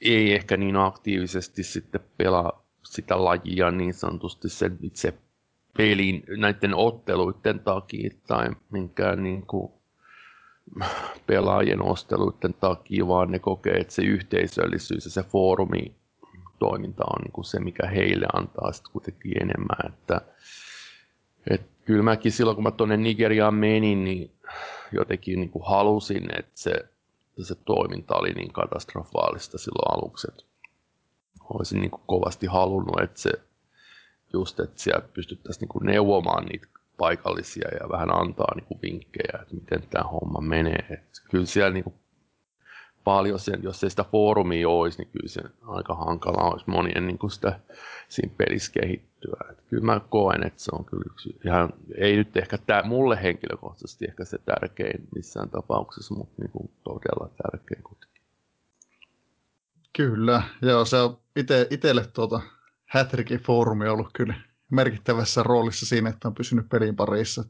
[0.00, 5.14] ei ehkä niin aktiivisesti sitten pelaa sitä lajia niin sanotusti sen itse
[5.76, 9.72] pelin näiden otteluiden takia tai minkään niin kuin
[11.26, 15.97] pelaajien osteluiden takia, vaan ne kokee, että se yhteisöllisyys ja se foorumi
[16.58, 19.92] toiminta on niin kuin se, mikä heille antaa sitten kuitenkin enemmän.
[19.92, 20.20] Että,
[21.50, 24.30] et kyllä mäkin silloin, kun mä tuonne Nigeriaan menin, niin
[24.92, 26.72] jotenkin niin kuin halusin, että se,
[27.42, 30.26] se toiminta oli niin katastrofaalista silloin aluksi.
[30.30, 30.44] Että
[31.50, 33.30] olisin niin kuin kovasti halunnut, että se
[34.32, 36.66] just, että siellä pystyttäisiin niin neuvomaan niitä
[36.98, 40.86] paikallisia ja vähän antaa niin kuin vinkkejä, että miten tämä homma menee.
[40.90, 41.94] Että kyllä siellä niin kuin
[43.08, 47.18] paljon sen, jos ei sitä foorumia olisi, niin kyllä se aika hankala olisi monien niin
[47.18, 47.60] kuin sitä
[48.08, 49.36] siinä pelissä kehittyä.
[49.50, 53.22] Että kyllä mä koen, että se on kyllä yksi ihan, ei nyt ehkä tämä, mulle
[53.22, 58.22] henkilökohtaisesti ehkä se tärkein missään tapauksessa, mutta niin kuin todella tärkein kuitenkin.
[59.96, 62.40] Kyllä, joo se on ite, itselle tuota
[62.86, 64.34] Hattrickin foorumi on ollut kyllä
[64.70, 67.44] merkittävässä roolissa siinä, että on pysynyt pelin parissa.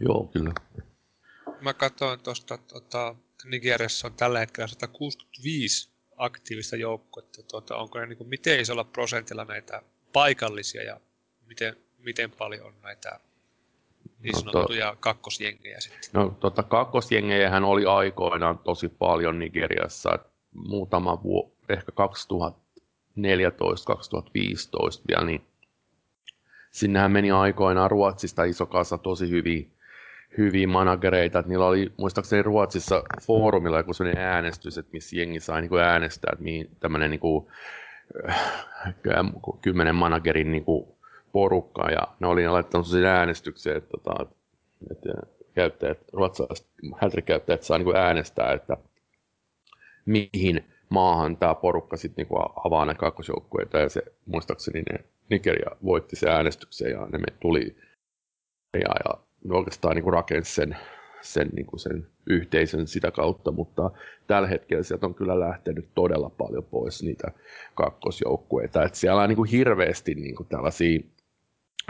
[0.00, 0.52] Joo, kyllä.
[1.60, 3.14] Mä katsoin tuosta, tota,
[3.44, 7.42] Nigeriassa on tällä hetkellä 165 aktiivista joukkuetta.
[7.42, 11.00] Tuota, onko ne niin kuin, miten isolla prosentilla näitä paikallisia ja
[11.46, 13.20] miten, miten paljon on näitä
[14.18, 16.10] niin sanottuja no, to, kakkosjengejä sitten?
[16.12, 20.18] No tota, kakkosjengejähän oli aikoinaan tosi paljon Nigeriassa.
[20.54, 22.62] Muutama vuosi, ehkä 2000
[23.12, 23.14] 2014-2015
[25.08, 25.46] vielä, niin
[26.70, 29.66] sinnehän meni aikoinaan Ruotsista iso kasa tosi hyviä,
[30.38, 31.38] hyviä managereita.
[31.38, 35.82] Että niillä oli muistaakseni Ruotsissa foorumilla joku sellainen äänestys, että missä jengi sai niin kuin
[35.82, 37.46] äänestää, että mihin tämmöinen niin kuin,
[38.28, 39.24] äh,
[39.62, 40.86] kymmenen managerin niin kuin
[41.32, 41.90] porukka.
[41.90, 44.26] Ja ne oli laittanut sen äänestykseen, että, tota,
[44.90, 46.66] että, että käyttäjät, ruotsalaiset
[47.24, 48.76] käyttäjät saa niin kuin äänestää, että
[50.06, 56.16] mihin maahan tämä porukka sitten niinku avaa ne kakkosjoukkueita ja se muistaakseni ne Nigeria voitti
[56.16, 57.76] se äänestyksen ja ne tuli
[58.74, 59.14] ja, ja
[59.50, 60.76] oikeastaan niinku rakensi sen,
[61.20, 63.90] sen, niinku sen yhteisön sitä kautta, mutta
[64.26, 67.32] tällä hetkellä sieltä on kyllä lähtenyt todella paljon pois niitä
[67.74, 68.84] kakkosjoukkueita.
[68.84, 71.00] Et siellä on niinku hirveästi niinku tällaisia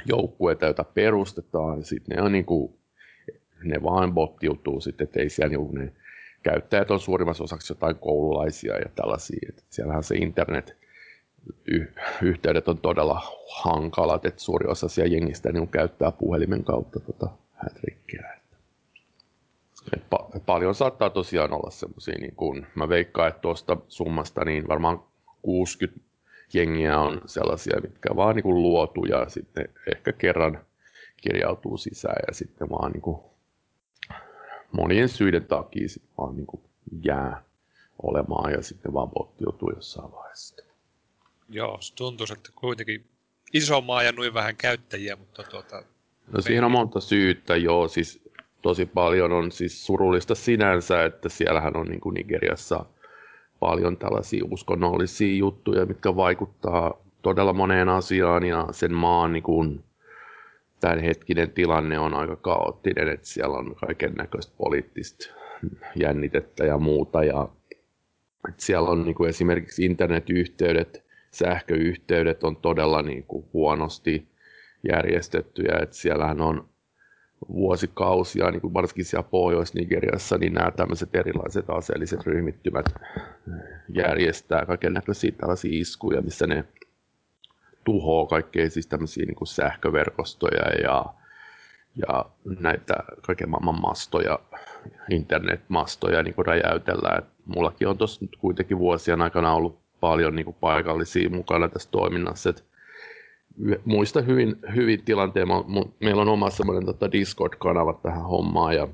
[0.07, 2.79] joukkueita, joita perustetaan, ja sitten ne on niinku,
[3.65, 5.93] ne vaan bottiutuu sitten, että ei siellä niinku ne
[6.43, 9.49] käyttäjät on suurimmassa osaksi jotain koululaisia ja tällaisia.
[9.49, 10.82] Että siellähän se internet
[12.23, 13.23] yhteydet on todella
[13.63, 18.43] hankalat, että suuri osa siellä jengistä niin käyttää puhelimen kautta tota hätrikkiä.
[19.97, 24.69] Et pa- paljon saattaa tosiaan olla semmoisia, niin kun mä veikkaan, että tuosta summasta niin
[24.69, 25.03] varmaan
[25.43, 26.01] 60
[26.55, 30.59] jengiä on sellaisia, mitkä vaan niin luotu ja sitten ehkä kerran
[31.17, 33.17] kirjautuu sisään ja sitten vaan niin
[34.73, 36.63] monien syiden takia sit vaan niin kuin
[37.03, 37.43] jää
[38.03, 40.72] olemaan ja sitten vaan bottiutuu jossain vaiheessa.
[41.53, 43.05] Joo, tuntuu, että kuitenkin
[43.53, 45.83] iso maa ja noin vähän käyttäjiä, mutta tuota...
[46.33, 48.23] No siihen on monta syyttä, joo, siis
[48.63, 52.85] tosi paljon on siis surullista sinänsä, että siellähän on niin kuin Nigeriassa
[53.61, 59.85] paljon tällaisia uskonnollisia juttuja, mitkä vaikuttaa todella moneen asiaan ja sen maan niin kuin
[60.81, 65.35] tämänhetkinen tilanne on aika kaoottinen, että siellä on kaiken näköistä poliittista
[65.97, 67.25] jännitettä ja muuta.
[67.25, 67.49] Ja,
[68.49, 74.29] että siellä on niin kuin esimerkiksi internetyhteydet sähköyhteydet on todella niin kuin huonosti
[74.93, 76.69] järjestettyjä, että siellähän on
[77.49, 82.87] vuosikausia, niin kuin varsinkin siellä Pohjois-Nigeriassa, niin nämä tämmöiset erilaiset aseelliset ryhmittymät
[83.89, 86.65] järjestää kaiken näköisiä tällaisia iskuja, missä ne
[87.85, 91.05] tuhoaa kaikkea siis tämmöisiä niin kuin sähköverkostoja ja,
[92.07, 92.25] ja
[92.61, 92.95] näitä
[93.27, 94.39] kaiken maailman mastoja,
[95.11, 97.19] internetmastoja niin kuin räjäytellään.
[97.19, 102.51] Et mullakin on tuossa kuitenkin vuosien aikana ollut paljon niin kuin paikallisia mukana tässä toiminnassa.
[102.51, 102.65] Et
[103.85, 105.49] muista hyvin, hyvin tilanteen.
[106.01, 108.89] Meillä on oma semmoinen tota Discord-kanava tähän hommaan ja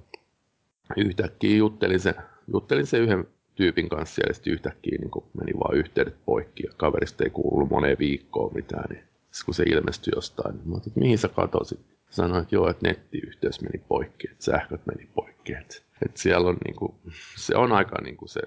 [0.97, 2.14] yhtäkkiä juttelin sen,
[2.53, 7.25] juttelin sen yhden tyypin kanssa siellä sitten yhtäkkiä niin meni vaan yhteydet poikki ja kaverista
[7.25, 8.85] ei kuulunut moneen viikkoon mitään.
[8.90, 9.05] Niin
[9.44, 11.81] kun se ilmestyi jostain, niin mä että mihin sä katosit?
[12.11, 15.53] Sanoin, että joo, että nettiyhteys meni poikki, että sähköt meni poikki.
[15.53, 16.92] Että, että siellä on niin kuin,
[17.37, 18.40] se on aika niin kuin se,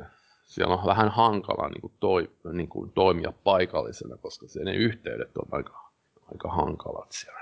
[0.52, 5.38] siellä on vähän hankala niin kuin toi, niin kuin toimia paikallisena, koska se ne yhteydet
[5.38, 5.92] on aika,
[6.32, 7.42] aika hankalat siellä.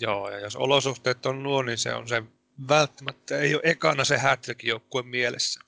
[0.00, 2.22] Joo, ja jos olosuhteet on nuo, niin se on se
[2.68, 5.60] välttämättä ei ole ekana se hätrikin joukkueen mielessä.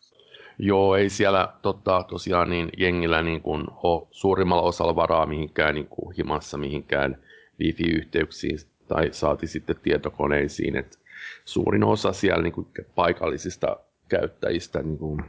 [0.58, 5.88] Joo, ei siellä tota, tosiaan niin jengillä niin kuin ole suurimmalla osalla varaa mihinkään niin
[5.88, 7.22] kuin himassa mihinkään
[7.60, 10.76] wifi-yhteyksiin tai saati sitten tietokoneisiin.
[10.76, 10.98] Et
[11.44, 13.76] suurin osa siellä niin kuin paikallisista
[14.08, 15.24] käyttäjistä niin kuin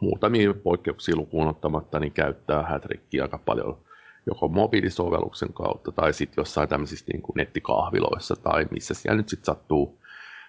[0.00, 3.78] muutamia poikkeuksia lukuun ottamatta niin käyttää Hatrickia aika paljon
[4.26, 9.44] joko mobiilisovelluksen kautta tai sitten jossain tämmöisissä niin kuin nettikahviloissa tai missä siellä nyt sitten
[9.44, 9.98] sattuu,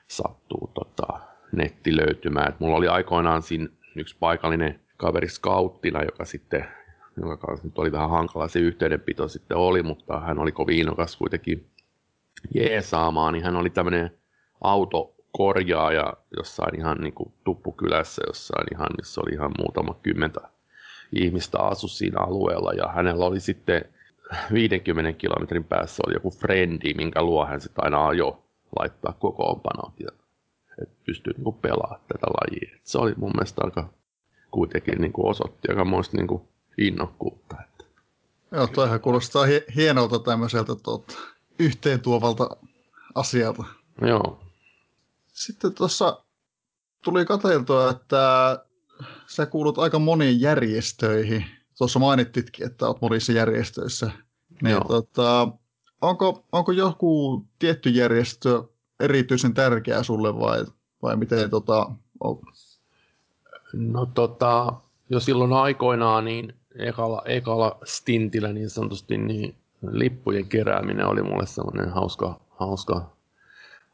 [0.08, 1.20] sattuu tota,
[1.52, 2.50] netti löytymään.
[2.50, 6.66] Et mulla oli aikoinaan siinä yksi paikallinen kaveri scouttina, joka sitten,
[7.18, 11.18] jonka kanssa nyt oli vähän hankala se yhteydenpito sitten oli, mutta hän oli kovin innokas
[11.18, 11.70] kuitenkin
[12.56, 14.12] jeesaamaan, niin hän oli tämmöinen
[15.36, 20.40] autokorjaaja jossain ihan niin kuin Tuppukylässä, jossain ihan, missä oli ihan muutama kymmentä
[21.12, 23.86] ihmistä asu siinä alueella, ja hänellä oli sitten
[24.54, 28.44] 50 kilometrin päässä oli joku frendi, minkä luo hän sitten aina ajo
[28.80, 30.10] laittaa kokoonpanot ja
[30.82, 32.76] että pystyy niin kuin pelaamaan tätä lajia.
[32.76, 33.90] Et se oli mun mielestä aika
[34.52, 36.42] kuitenkin niin kuin osoitti aikamoista niin kuin
[36.78, 37.56] innokkuutta.
[37.64, 37.86] Että.
[38.52, 39.46] Joo, toihan kuulostaa
[39.76, 41.14] hienolta tämmöiseltä tuota,
[41.60, 42.50] yhteen tuovalta
[43.16, 43.64] asialta.
[44.02, 44.45] Joo.
[45.36, 46.24] Sitten tuossa
[47.04, 48.60] tuli katseltua, että
[49.28, 51.46] sä kuulut aika moniin järjestöihin.
[51.78, 54.12] Tuossa mainittitkin, että olet monissa järjestöissä.
[54.62, 54.84] Niin, Joo.
[54.84, 55.48] Tota,
[56.02, 58.64] onko, onko joku tietty järjestö
[59.00, 60.66] erityisen tärkeä sulle vai,
[61.02, 62.42] vai miten tota, on?
[63.74, 64.74] No tota,
[65.10, 69.56] jo silloin aikoinaan niin ekalla, ekalla stintillä niin sanotusti niin
[69.92, 73.15] lippujen kerääminen oli mulle semmoinen hauska, hauska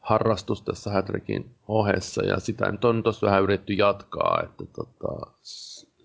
[0.02, 5.30] harrastus tässä Hätrikin ohessa ja sitä nyt on tuossa vähän yritetty jatkaa, että tota,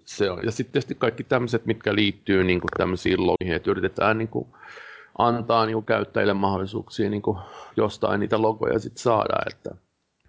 [0.05, 0.39] se on.
[0.45, 4.47] Ja sitten tietysti kaikki tämmöiset, mitkä liittyy niin kuin tämmöisiin logiin, että yritetään niin kuin
[5.17, 7.37] antaa niin kuin käyttäjille mahdollisuuksia niin kuin
[7.77, 9.75] jostain niitä logoja sitten saada, että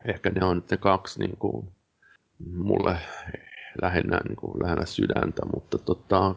[0.05, 1.69] ehkä ne on ne kaksi niin kuin,
[2.57, 2.97] mulle
[3.83, 6.35] lähinnä, niin kuin, lähinnä sydäntä, mutta tota,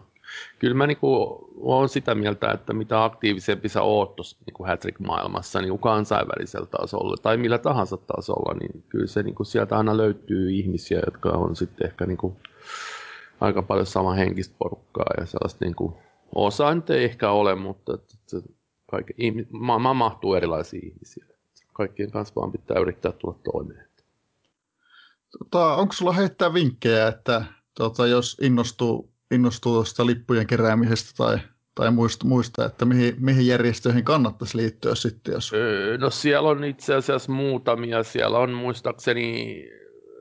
[0.60, 5.62] kyllä mä niin kuin, olen sitä mieltä, että mitä aktiivisempi sä oot tuossa niin Hattrick-maailmassa
[5.62, 9.98] niin kuin kansainvälisellä tasolla tai millä tahansa tasolla, niin kyllä se niin kuin, sieltä aina
[9.98, 12.36] löytyy ihmisiä, jotka on sitten ehkä niin kuin,
[13.41, 15.94] aika paljon sama henkistä porukkaa ja sellaista niin kuin,
[16.36, 17.98] Osa nyt ei ehkä ole, mutta
[18.91, 19.13] kaikki,
[19.52, 21.26] maailmaan mahtuu erilaisia ihmisiä.
[21.74, 23.88] Kaikkien kanssa vaan pitää yrittää tulla toimeen.
[25.39, 27.46] Tota, onko sulla heittää vinkkejä, että
[27.78, 31.38] tota, jos innostuu, innostuu tuosta lippujen keräämisestä tai,
[31.76, 35.34] tai muista, muista, että mihin, mihin järjestöihin kannattaisi liittyä sitten?
[35.34, 35.54] Jos...
[35.54, 38.04] Öö, no siellä on itse asiassa muutamia.
[38.04, 39.56] Siellä on muistaakseni,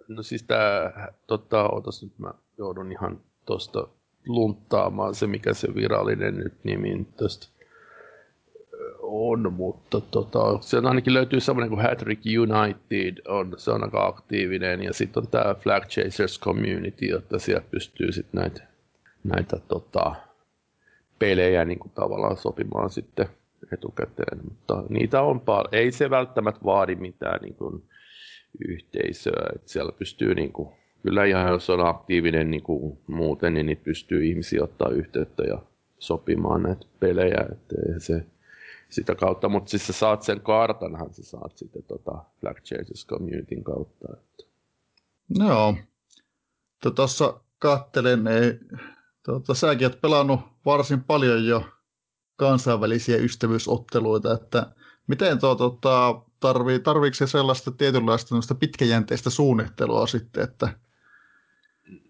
[0.08, 0.92] no siis tämä,
[1.26, 3.88] tota, otas nyt mä joudun ihan tuosta
[4.26, 7.46] lunttaamaan se, mikä se virallinen nyt nimi tästä
[9.02, 14.82] on, mutta tota, on ainakin löytyy semmoinen kuin Hattrick United, on, se on aika aktiivinen,
[14.82, 18.62] ja sitten on tämä Flag Chasers Community, jotta sieltä pystyy sitten näitä,
[19.24, 20.14] näitä tota,
[21.18, 23.26] pelejä niin kuin tavallaan sopimaan sitten
[23.72, 25.68] etukäteen, mutta niitä on paljon.
[25.74, 27.82] Ei se välttämättä vaadi mitään niin kuin,
[28.68, 30.68] yhteisöä, että siellä pystyy niin kuin,
[31.02, 35.58] kyllä ihan jos on aktiivinen niin kuin muuten, niin niitä pystyy ihmisiä ottaa yhteyttä ja
[35.98, 38.26] sopimaan näitä pelejä, että se
[38.88, 43.64] sitä kautta, mutta siis sä saat sen kartanhan sä saat sitten tota Black Chasers Communityn
[43.64, 44.08] kautta.
[44.12, 44.44] Että.
[45.38, 45.74] Joo.
[46.94, 48.80] Tuossa kattelen, niin
[49.22, 51.64] tota, säkin oot pelannut varsin paljon jo
[52.36, 54.66] kansainvälisiä ystävyysotteluita, että
[55.06, 60.68] miten tuo tota, tarvii, tarviiko se sellaista tietynlaista pitkäjänteistä suunnittelua sitten, että?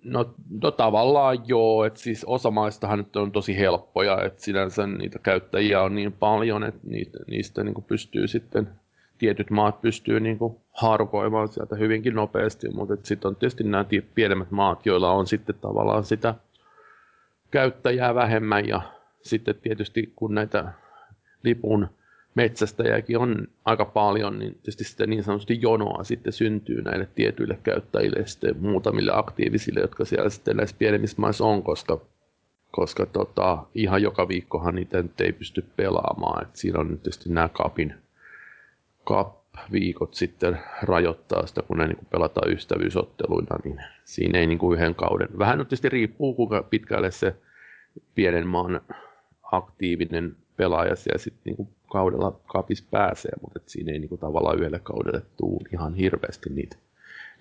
[0.04, 5.18] No, no tavallaan joo, että siis osa maistahan nyt on tosi helppoja, että sinänsä niitä
[5.18, 8.68] käyttäjiä on niin paljon, että niistä, niistä niin pystyy sitten,
[9.18, 10.38] tietyt maat pystyy niin
[10.72, 16.04] harvoimaan sieltä hyvinkin nopeasti, mutta sitten on tietysti nämä pienemmät maat, joilla on sitten tavallaan
[16.04, 16.34] sitä
[17.50, 18.82] käyttäjää vähemmän ja
[19.22, 20.72] sitten tietysti kun näitä
[21.42, 21.88] lipun
[22.34, 28.18] metsästäjäkin on aika paljon, niin tietysti sitä niin sanotusti jonoa sitten syntyy näille tietyille käyttäjille
[28.18, 32.00] ja sitten muutamille aktiivisille, jotka siellä sitten näissä pienemmissä maissa on, koska,
[32.70, 36.42] koska tota, ihan joka viikkohan niitä nyt ei pysty pelaamaan.
[36.42, 37.94] Et siinä on nyt tietysti nämä kapin,
[39.04, 39.39] kap
[39.72, 44.94] viikot sitten rajoittaa sitä, kun ne niin pelataan ystävyysotteluina, niin siinä ei niin kuin yhden
[44.94, 45.28] kauden.
[45.38, 47.36] Vähän nyt tietysti riippuu, kuinka pitkälle se
[48.14, 48.80] pienen maan
[49.42, 54.78] aktiivinen pelaaja siellä sitten niin kaudella kapis pääsee, mutta siinä ei niin kuin tavallaan yhdelle
[54.78, 56.76] kaudelle tule ihan hirveästi niitä,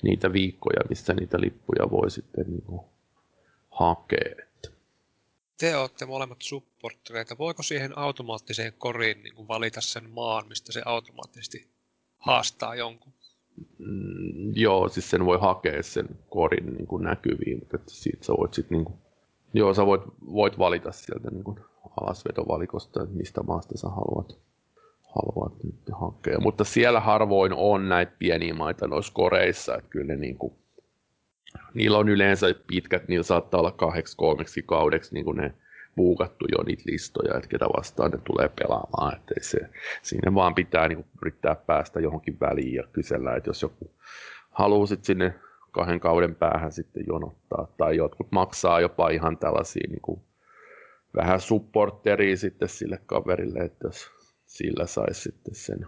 [0.03, 2.81] niitä viikkoja, missä niitä lippuja voi sitten niin kuin
[3.71, 4.35] hakea.
[5.57, 7.37] Te olette molemmat supporttereita.
[7.37, 11.67] Voiko siihen automaattiseen koriin niin kuin valita sen maan, mistä se automaattisesti
[12.19, 13.13] haastaa jonkun?
[13.77, 18.33] Mm, joo, siis sen voi hakea sen korin niin kuin näkyviin, mutta että siitä sä
[18.33, 18.97] voit sitten niin kuin,
[19.53, 20.01] joo, sä voit,
[20.33, 21.59] voit valita sieltä niin kuin
[22.01, 24.37] alasvetovalikosta, että mistä maasta sä haluat,
[25.15, 26.39] haluat nyt hakea.
[26.39, 30.53] Mutta siellä harvoin on näitä pieniä maita noissa koreissa, että kyllä ne niin kuin,
[31.73, 35.53] niillä on yleensä pitkät, niillä saattaa olla kahdeksi kolmeksi kaudeksi niin kuin ne
[35.95, 39.15] buukattu jo niitä listoja, että ketä vastaan ne tulee pelaamaan.
[39.15, 39.57] Että se,
[40.01, 43.91] siinä vaan pitää niin kuin, yrittää päästä johonkin väliin ja kysellä, että jos joku
[44.51, 45.33] haluaa sitten sinne
[45.71, 50.21] kahden kauden päähän sitten jonottaa, tai jotkut maksaa jopa ihan tällaisia niin kuin,
[51.15, 54.11] vähän supporteria sitten sille kaverille, että jos
[54.45, 55.85] sillä saisi sitten sen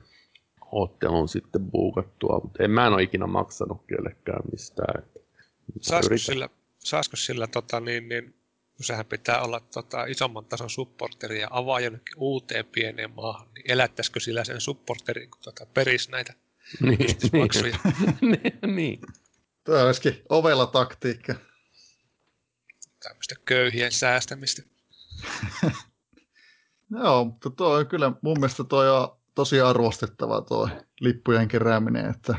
[0.71, 5.03] ottelun sitten buukattua, mutta en mä en ole ikinä maksanut kellekään mistään.
[5.81, 8.33] Saisiko sillä, saisiko sillä tota, niin, niin,
[8.83, 14.19] sehän pitää olla tota, isomman tason supporteri ja avaa jonnekin uuteen pieneen maahan, niin elättäisikö
[14.19, 16.33] sillä sen supporterin, kun tota, perisi näitä
[16.81, 16.99] niin,
[17.39, 17.77] maksuja?
[18.21, 18.99] niin, niin.
[19.63, 21.35] Tuo olisikin ovella taktiikka.
[23.03, 24.61] Tämmöistä köyhien säästämistä.
[27.03, 32.35] Joo, mutta tuo on kyllä mun mielestä toi on tosi arvostettava tuo lippujen kerääminen, että,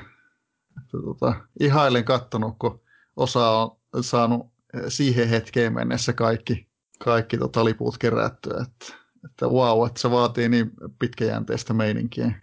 [0.82, 2.82] että tota, ihailen kattonut, kun
[3.16, 3.50] osa
[3.92, 4.51] on saanut
[4.88, 6.68] siihen hetkeen mennessä kaikki,
[7.04, 12.40] kaikki tota liput kerättyä, että, että wow, että se vaatii niin pitkäjänteistä meininkiä.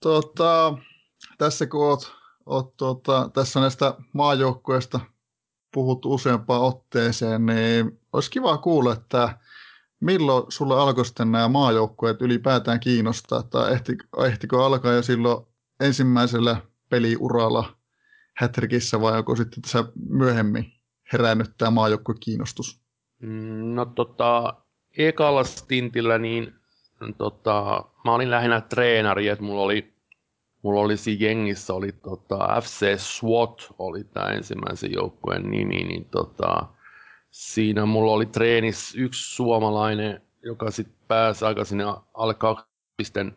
[0.00, 0.78] Tota,
[1.38, 2.12] tässä kun oot,
[2.46, 5.00] oot tota, tässä näistä maajoukkueista
[5.74, 9.38] puhuttu useampaan otteeseen, niin olisi kiva kuulla, että
[10.00, 15.46] milloin sulle alkoi sitten nämä maajoukkueet ylipäätään kiinnostaa, tai ehti, ehtikö alkaa jo silloin
[15.80, 16.56] ensimmäisellä
[16.90, 17.76] peliuralla
[18.36, 20.72] Hätrikissä vai onko sitten tässä myöhemmin
[21.12, 22.80] herännyt tämä maajoukkue kiinnostus?
[23.18, 24.54] Mm, no tota,
[24.98, 26.54] ekalla stintillä niin
[27.18, 29.92] tota, mä olin lähinnä treenari, että mulla oli,
[30.62, 36.66] mulla oli siinä jengissä oli tota, FC SWAT oli tämä ensimmäisen joukkueen nimi, niin tota,
[37.30, 43.36] siinä mulla oli treenis yksi suomalainen, joka sitten pääsi aika sinne alle kaksisten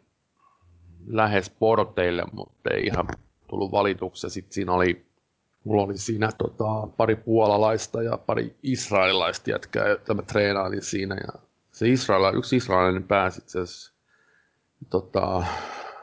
[1.08, 3.08] lähes porteille, mutta ei ihan
[3.48, 4.30] tullut valituksi.
[4.30, 5.06] Sitten siinä oli,
[5.66, 11.16] mulla oli siinä tota, pari puolalaista ja pari israelilaista jätkää, joita mä treenailin siinä.
[11.16, 11.40] Ja
[11.72, 13.94] se Israel, yksi israelilainen pääsi itse asiassa
[14.90, 15.44] tota,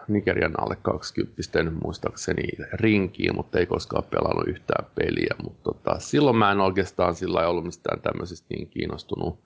[0.08, 1.42] Nigerian alle 20
[1.82, 5.34] muistaakseni rinkiin, mutta ei koskaan pelannut yhtään peliä.
[5.42, 9.40] Mutta tota, silloin mä en oikeastaan sillä ollut mistään tämmöisestä niin kiinnostunut,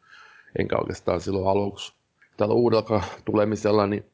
[0.59, 1.94] enkä oikeastaan silloin aluksi
[2.37, 4.05] tällä uudella tulemisella, niin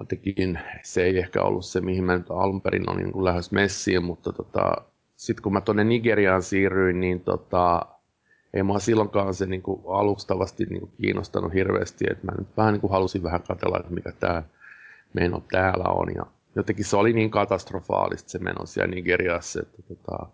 [0.00, 4.04] jotenkin se ei ehkä ollut se, mihin mä nyt alun perin olin niin lähes messiin,
[4.04, 4.76] mutta tota,
[5.16, 7.82] sitten kun mä tuonne Nigeriaan siirryin, niin tota,
[8.54, 12.72] ei mua silloinkaan se niin kuin alustavasti niin kuin kiinnostanut hirveästi, että mä nyt vähän
[12.72, 14.42] niin kuin halusin vähän katsella, että mikä tämä
[15.12, 16.14] meno täällä on.
[16.14, 20.26] Ja jotenkin se oli niin katastrofaalista se meno siellä Nigeriassa, että tota,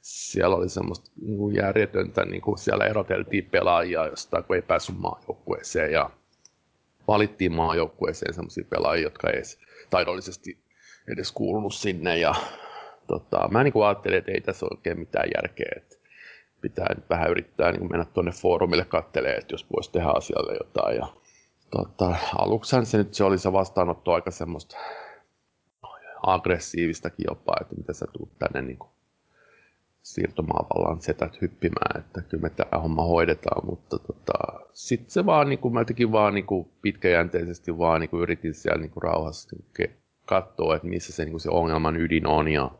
[0.00, 4.98] siellä oli semmoista niin kuin järjetöntä, niin kuin siellä eroteltiin pelaajia jostain, kun ei päässyt
[4.98, 5.92] maajoukkueeseen
[7.08, 9.42] valittiin maajoukkueeseen semmoisia pelaajia, jotka ei
[9.90, 10.58] taidollisesti
[11.12, 12.18] edes kuulunut sinne.
[12.18, 12.34] Ja
[13.06, 15.96] tota, mä niin ajattelin, että ei tässä ole oikein mitään järkeä, että
[16.60, 20.96] pitää nyt vähän yrittää niin mennä tuonne foorumille katselemaan, että jos voisi tehdä asialle jotain.
[20.96, 21.06] Ja
[21.70, 24.76] tota, aluksihan se nyt se oli se vastaanotto aika semmoista
[26.22, 28.90] aggressiivistakin jopa, että mitä sä tuut tänne niin kuin
[30.14, 35.58] siirtomaavallaan setät hyppimään, että kyllä me tämä homma hoidetaan, mutta tota, sitten se vaan, niin
[35.58, 39.56] kuin, mä tekin vaan niin kuin pitkäjänteisesti vaan niin kuin yritin siellä niin kuin rauhassa
[39.78, 39.90] niin
[40.24, 42.70] katsoa, että missä se, niin kuin se ongelman ydin on ja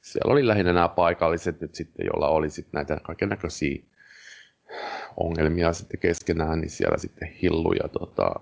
[0.00, 3.82] siellä oli lähinnä nämä paikalliset nyt sitten, joilla oli sitten näitä kaikenlaisia
[5.16, 8.40] ongelmia sitten keskenään, niin siellä sitten hilluja tota,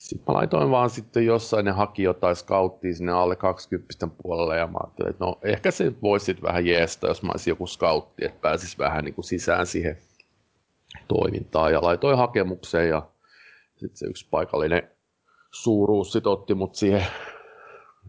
[0.00, 4.66] sitten mä laitoin vaan sitten jossain, ne haki jotain skauttia sinne alle 20 puolelle ja
[4.66, 8.24] mä ajattelin, että no ehkä se voisi sitten vähän jeesta, jos mä olisin joku skautti,
[8.24, 9.98] että pääsisi vähän niin kuin sisään siihen
[11.08, 11.72] toimintaan.
[11.72, 13.08] Ja laitoin hakemukseen ja
[13.76, 14.90] sitten se yksi paikallinen
[15.50, 17.06] suuruus sitten otti mut siihen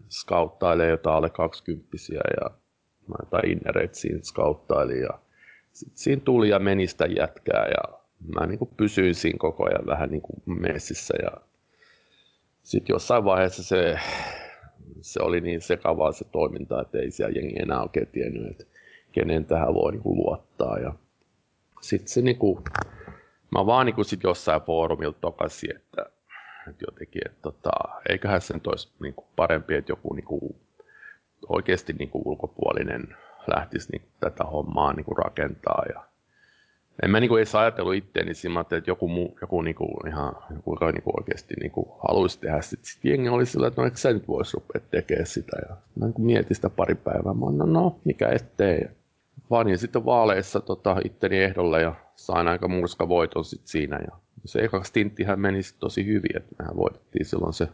[0.08, 2.50] skauttailemaan jotain alle 20 ja
[3.08, 5.18] mä jotain innereitä siinä skauttailin ja
[5.72, 7.98] sitten siinä tuli ja meni sitä jätkää ja
[8.34, 11.51] mä niin kuin pysyin siinä koko ajan vähän niin kuin messissä ja
[12.62, 13.98] sitten jossain vaiheessa se,
[15.00, 18.64] se oli niin sekavaa se toiminta, että ei siellä jengi enää oikein tiennyt, että
[19.12, 20.78] kenen tähän voi niin kuin luottaa.
[20.78, 20.92] Ja
[21.80, 22.64] sitten se niin kuin,
[23.50, 26.06] mä vaan niin kuin sit jossain foorumilta tokasin, että,
[26.68, 27.70] että jotenkin, että tota,
[28.08, 30.56] eiköhän sen olisi niin kuin parempi, että joku niin kuin,
[31.48, 33.16] oikeasti niin kuin ulkopuolinen
[33.56, 36.04] lähtisi niin kuin tätä hommaa niin kuin rakentaa ja
[37.02, 41.12] en mä niinku edes ajatellut itteeni siinä, että joku, muu, joku niinku ihan joku, niinku
[41.16, 42.86] oikeasti niinku haluaisi tehdä sitä.
[42.86, 45.56] Sitten jengi oli sillä, että no eikö sä nyt voisi rupea tekemään sitä.
[45.68, 47.34] Ja mä niinku mietin sitä pari päivää.
[47.34, 48.84] Mä no, no mikä ettei.
[49.50, 53.98] Vanin sitten vaaleissa tota, itteni ehdolle ja sain aika murska voiton sit siinä.
[53.98, 57.68] Ja se ekaksi tinttihän meni sit tosi hyvin, että mehän voitettiin silloin se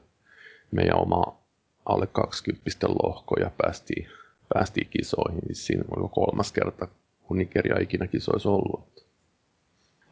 [0.71, 1.39] meidän oma
[1.87, 4.07] alle 20 lohko ja päästiin,
[4.55, 5.43] päästiin kisoihin.
[5.53, 6.89] Siinä oli kolmas kerta,
[7.23, 9.08] kun Nigeria ikinä kisoissa ollut.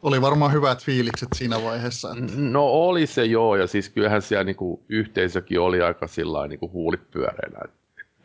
[0.03, 2.11] Oli varmaan hyvät fiilikset siinä vaiheessa.
[2.11, 2.33] Että...
[2.35, 7.59] No oli se joo, ja siis kyllähän siellä niinku yhteisökin oli aika sillä niinku huulipyöreänä,
[7.65, 7.77] että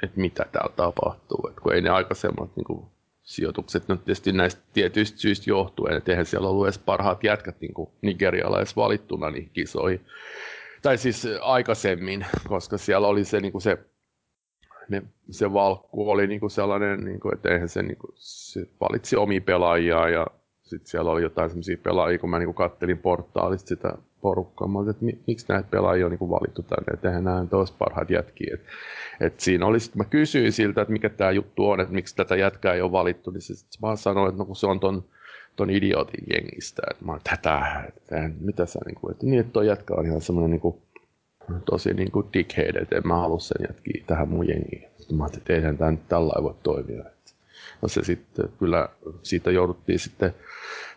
[0.03, 1.49] et mitä täällä tapahtuu.
[1.51, 2.89] Et kun ei ne aikaisemmat niinku
[3.23, 7.93] sijoitukset nyt tietysti näistä tietyistä syistä johtuen, että eihän siellä ollut edes parhaat jätkät niinku
[8.03, 10.01] nigerialais valittuna niihin kisoihin.
[10.83, 13.79] Tai siis aikaisemmin, koska siellä oli se, niinku se
[14.89, 20.09] ne, se valkku oli niinku sellainen, niinku, että eihän se, niinku, se valitsi omia pelaajia
[20.09, 20.27] ja
[20.73, 24.69] sitten siellä oli jotain semmoisia pelaajia, kun mä niinku kattelin portaalista sitä porukkaa.
[24.69, 28.55] Mä että miksi näitä pelaajia on niinku valittu tänne, että eihän nämä olisi parhaat jätkiä.
[28.55, 28.61] Et,
[29.21, 32.37] et siinä oli, sit mä kysyin siltä, että mikä tämä juttu on, että miksi tätä
[32.37, 35.05] jätkää ei ole valittu, niin se, sit mä sanoin, että no kun se on ton,
[35.57, 36.83] ton idiotin jengistä.
[36.91, 40.21] Että mä olin, tätä, että mitä sä, niinku, että niin, että toi jätkä on ihan
[40.21, 40.83] semmoinen niinku,
[41.65, 44.89] tosi niinku dickhead, että en mä halua sen jätkiä tähän mun jengiin.
[44.97, 47.05] Sitten mä ajattelin, että eihän tämä nyt tällä voi toimia.
[47.83, 48.89] No se sitten kyllä
[49.23, 50.35] siitä jouduttiin sitten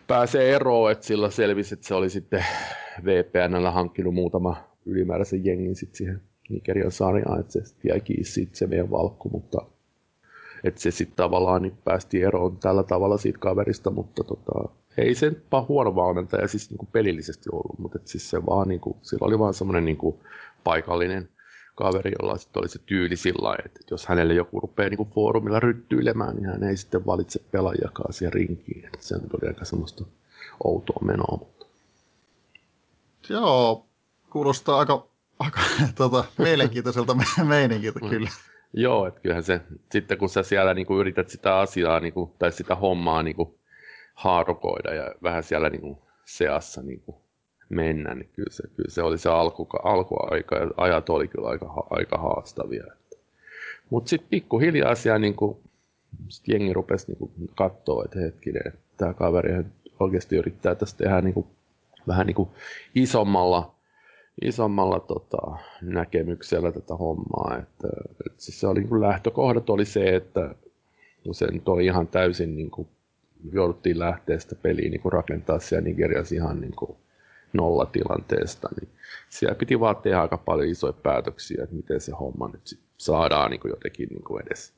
[0.06, 2.44] pääsee eroon, että sillä selvisi, että se oli sitten
[3.04, 4.56] VPNllä hankkinut muutama
[4.86, 9.58] ylimääräisen jengin sitten siihen Nigerian sarjaan, että se jäi kiinni siitä se meidän valkku, mutta
[10.64, 14.68] että se sitten tavallaan niin päästiin eroon tällä tavalla siitä kaverista, mutta tota,
[14.98, 18.80] ei sen huono valmentaja siis niin kuin pelillisesti ollut, mutta et siis se vaan, niin
[18.80, 19.98] kuin, sillä oli vaan semmoinen niin
[20.64, 21.28] paikallinen
[21.76, 26.36] kaveri, jolla sitten oli se tyyli sillä että jos hänelle joku rupeaa niin foorumilla ryttyilemään,
[26.36, 28.84] niin hän ei sitten valitse pelaajakaan siihen rinkiin.
[28.84, 30.04] Että se oli aika semmoista
[30.64, 31.36] outoa menoa.
[31.38, 31.66] Mutta...
[33.28, 33.86] Joo,
[34.30, 35.06] kuulostaa aika,
[35.38, 35.60] aika
[35.94, 38.08] tota, mielenkiintoiselta meininkiltä mm.
[38.08, 38.30] kyllä.
[38.72, 39.60] Joo, että kyllähän se,
[39.92, 43.36] sitten kun sä siellä niin kuin yrität sitä asiaa niin kuin, tai sitä hommaa niin
[43.36, 43.58] kuin,
[44.14, 47.16] haarukoida ja vähän siellä niin kuin, seassa niin kuin,
[47.68, 51.86] mennä, niin kyllä se, kyllä se oli se alku, alkuaika ja ajat oli kyllä aika,
[51.90, 52.84] aika haastavia.
[53.90, 55.56] Mutta sitten pikkuhiljaa siellä niin kuin,
[56.28, 59.64] sit jengi rupesi niin katsoa, että hetkinen, tämä kaveri
[60.00, 61.46] oikeasti yrittää tästä tehdä niin kuin,
[62.08, 62.48] vähän niin kuin
[62.94, 63.74] isommalla,
[64.42, 67.58] isommalla tota, näkemyksellä tätä hommaa.
[67.58, 67.88] Että,
[68.26, 70.54] että siis se oli, niin kuin lähtökohdat oli se, että
[71.32, 72.88] se nyt oli ihan täysin niin kuin,
[73.52, 76.96] jouduttiin lähteä sitä peliä niin kuin rakentaa siellä Nigeriassa ihan niin kuin,
[77.52, 78.90] nollatilanteesta, niin
[79.28, 83.60] siellä piti vaan tehdä aika paljon isoja päätöksiä, että miten se homma nyt saadaan niin
[83.60, 84.74] kuin jotenkin niin kuin edes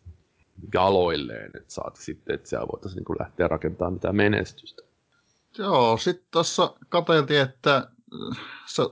[0.74, 4.82] jaloilleen, että saati sitten, että siellä voitaisiin niin kuin lähteä rakentamaan mitään menestystä.
[5.58, 8.38] Joo, sitten tuossa katseltiin, että äh,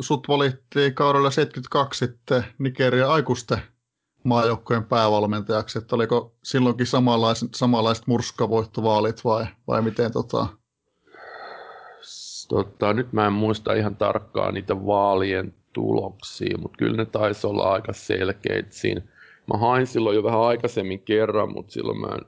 [0.01, 3.59] sut valittiin kaudella 72 sitten Nigeria aikuisten
[4.25, 10.47] maajoukkojen päävalmentajaksi, että oliko silloinkin samanlaiset, samanlaiset murskavoittovaalit vai, vai miten tota,
[12.49, 17.73] Tota, nyt mä en muista ihan tarkkaan niitä vaalien tuloksia, mutta kyllä ne taisi olla
[17.73, 19.01] aika selkeitä siinä.
[19.53, 22.27] Mä hain silloin jo vähän aikaisemmin kerran, mutta silloin mä en...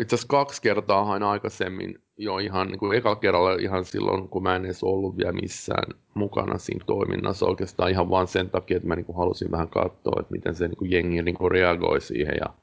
[0.00, 4.42] Itse asiassa kaksi kertaa hain aikaisemmin jo ihan niin kuin eka kerralla ihan silloin, kun
[4.42, 8.88] mä en edes ollut vielä missään mukana siinä toiminnassa oikeastaan ihan vaan sen takia, että
[8.88, 12.00] mä niin kuin halusin vähän katsoa, että miten se niin kuin jengi niin kuin reagoi
[12.00, 12.54] siihen ja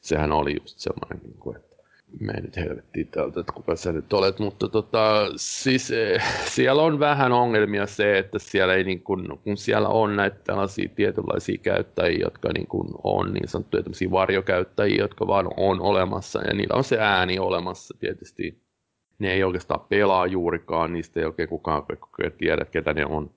[0.00, 1.73] sehän oli just semmoinen, niin kuin, että
[2.20, 6.98] me nyt helvettiin täältä, että kuka sä nyt olet, mutta tota, siis eh, siellä on
[6.98, 12.18] vähän ongelmia se, että siellä ei niin kun, kun siellä on näitä tällaisia tietynlaisia käyttäjiä,
[12.20, 16.84] jotka niin kun on niin sanottuja tämmöisiä varjokäyttäjiä, jotka vaan on olemassa ja niillä on
[16.84, 18.64] se ääni olemassa tietysti.
[19.18, 21.82] Ne ei oikeastaan pelaa juurikaan, niistä ei oikein kukaan
[22.38, 23.30] tiedä, ketä ne on.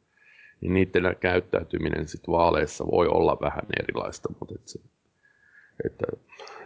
[0.61, 4.79] Niin niiden käyttäytyminen sitten vaaleissa voi olla vähän erilaista, mutta et se,
[5.85, 6.05] että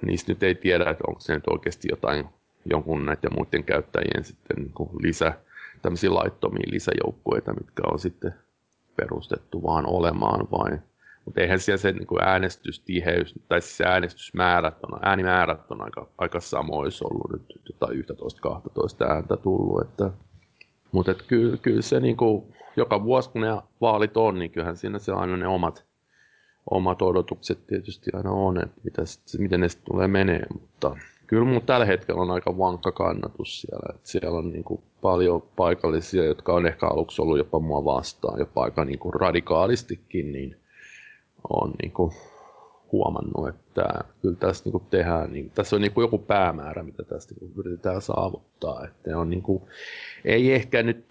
[0.06, 2.26] niistä nyt ei tiedä, että onko se nyt oikeasti jotain
[2.66, 5.34] jonkun näiden muiden käyttäjien sitten niin kuin lisä,
[5.82, 8.34] tämmöisiä laittomia lisäjoukkueita, mitkä on sitten
[8.95, 10.80] perustettu vaan olemaan vai
[11.26, 16.39] mutta eihän siellä se niin kuin äänestystiheys, tai siis äänestysmäärät on, äänimäärät on aika, aika
[16.39, 18.06] samoissa ollut nyt jotain
[19.08, 19.82] 11-12 ääntä tullut.
[19.82, 20.12] Että,
[20.91, 24.78] mutta että kyllä, kyllä se niin kuin, joka vuosi kun ne vaalit on, niin kyllähän
[24.78, 25.86] siinä se aina ne omat
[26.70, 30.95] omat odotukset tietysti aina on, että mitä sit, miten ne sitten tulee menee, mutta
[31.28, 33.95] kyllä mun tällä hetkellä on aika vankka kannatus siellä.
[33.95, 38.39] Että siellä on niin kuin paljon paikallisia, jotka on ehkä aluksi ollut jopa mua vastaan,
[38.39, 40.57] jopa aika niin kuin radikaalistikin, niin
[41.49, 42.12] on niin kuin
[42.91, 43.86] huomannut, että
[44.22, 47.53] kyllä tässä niin kuin tehdään, niin, tässä on niin kuin joku päämäärä, mitä tästä niin
[47.57, 48.86] yritetään saavuttaa.
[48.86, 49.64] Että on niin kuin,
[50.26, 51.05] ei ehkä nyt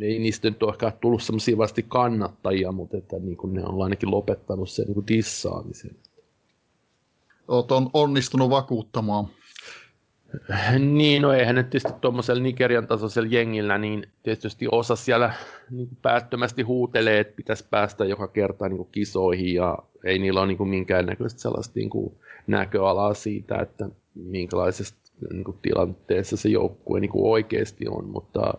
[0.00, 3.82] ei niistä nyt ole ehkä tullut semmoisia vasti kannattajia, mutta että niin kuin ne on
[3.82, 5.96] ainakin lopettanut sen niin kuin dissaamisen.
[7.48, 9.28] Olet on onnistunut vakuuttamaan.
[10.78, 15.34] Niin, no eihän nyt tietysti tuommoisella Nigerian tasoisella jengillä, niin tietysti osa siellä
[15.70, 20.46] niin päättömästi huutelee, että pitäisi päästä joka kerta niin kuin kisoihin ja ei niillä ole
[20.46, 22.14] niin kuin minkäännäköistä sellaista niin kuin
[22.46, 24.94] näköalaa siitä, että minkälaisessa
[25.32, 28.54] niin kuin tilanteessa se joukkue niin kuin oikeasti on, mutta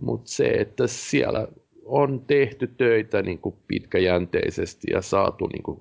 [0.00, 1.48] mutta se, että siellä
[1.84, 5.80] on tehty töitä niin kuin pitkäjänteisesti ja saatu niin kuin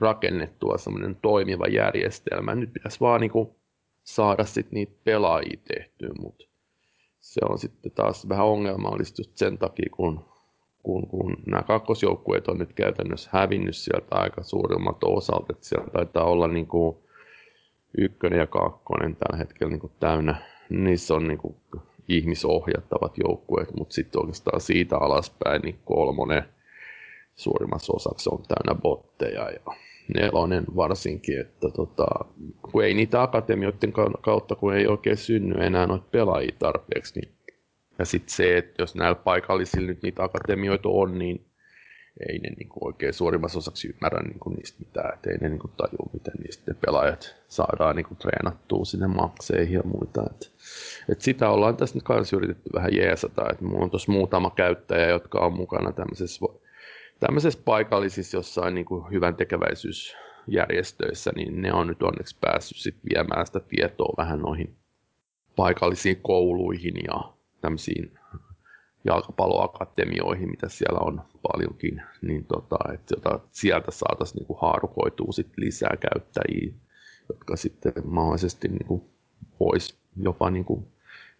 [0.00, 2.54] rakennettua semmoinen toimiva järjestelmä.
[2.54, 3.48] Nyt pitäisi vaan niin kuin
[4.04, 6.44] saada sit niitä pelaajia tehtyä, mutta
[7.20, 10.24] se on sitten taas vähän ongelmallista just sen takia, kun,
[10.82, 16.24] kun, kun nämä kakkosjoukkueet on nyt käytännössä hävinnyt sieltä aika suurimmat osalta, että siellä taitaa
[16.24, 16.96] olla niin kuin
[17.98, 20.34] ykkönen ja kakkonen tällä hetkellä niin kuin täynnä.
[20.70, 21.56] Niissä on niin kuin
[22.08, 26.44] ihmisohjattavat joukkueet, mutta sitten oikeastaan siitä alaspäin niin kolmonen
[27.36, 29.74] suurimmassa osaksi on täynnä botteja ja
[30.14, 32.06] nelonen varsinkin, että tota,
[32.62, 37.34] kun ei niitä akatemioiden kautta, kun ei oikein synny enää noita pelaajia tarpeeksi, niin
[37.98, 41.44] ja sitten se, että jos näillä paikallisilla nyt niitä akatemioita on, niin
[42.28, 45.48] ei ne niin kuin oikein suurimmassa osaksi ymmärrä niin kuin niistä mitään, että ei ne
[45.48, 50.22] niin kuin tajua, miten niistä ne pelaajat saadaan niin kuin treenattua sinne makseihin ja muita.
[50.30, 50.46] Että,
[51.08, 55.08] että sitä ollaan tässä nyt kanssa yritetty vähän jeesata, että mulla on tuossa muutama käyttäjä,
[55.08, 56.46] jotka on mukana tämmöisessä,
[57.20, 63.46] tämmöisessä paikallisissa jossain niin kuin hyvän tekeväisyysjärjestöissä, niin ne on nyt onneksi päässyt sit viemään
[63.46, 64.76] sitä tietoa vähän noihin
[65.56, 68.18] paikallisiin kouluihin ja tämmöisiin
[69.04, 75.96] jalkapalloakatemioihin, mitä siellä on paljonkin, niin tota, että jota sieltä saataisiin niin haarukoitua sit lisää
[76.00, 76.72] käyttäjiä,
[77.28, 79.02] jotka sitten mahdollisesti niin kuin,
[79.60, 80.86] voisi jopa niin kuin,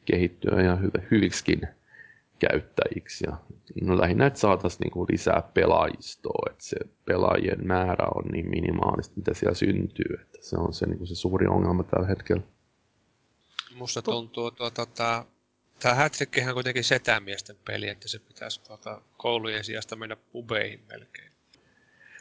[0.04, 1.60] kehittyä ja hyv- hyviksikin
[2.38, 3.26] käyttäjiksi.
[3.26, 3.36] Ja,
[3.82, 9.14] no, lähinnä, että saataisiin niin kuin, lisää pelaajistoa, että se pelaajien määrä on niin minimaalista,
[9.16, 12.42] mitä siellä syntyy, että se on se, niin kuin, se suuri ongelma tällä hetkellä.
[13.74, 15.24] Musta tuntuu, että tuota,
[15.80, 21.34] Tämä Hattrickihän on kuitenkin setämiesten peli, että se pitäisi tuota, koulujen sijasta mennä pubeihin melkein.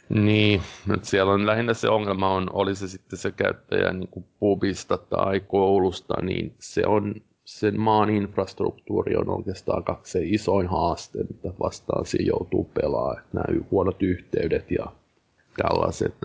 [0.10, 4.26] Niin, nyt siellä on lähinnä se ongelma on, oli se sitten se käyttäjä niin kuin
[4.40, 11.58] pubista tai koulusta, niin se on sen maan infrastruktuuri on oikeastaan kaksi isoin haaste, mitä
[11.60, 13.24] vastaan siinä joutuu pelaamaan.
[13.34, 14.86] Nämä huonot yhteydet ja
[15.58, 16.16] tällaiset.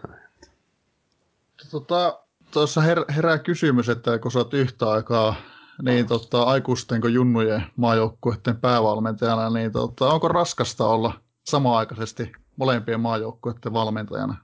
[1.71, 2.19] Tota,
[2.51, 5.35] tuossa her- herää kysymys, että kun sä oot yhtä aikaa
[5.83, 11.13] niin tota, aikuisten kuin junnujen maajoukkueiden päävalmentajana, niin tota, onko raskasta olla
[11.45, 14.37] samaaikaisesti molempien maajoukkueiden valmentajana?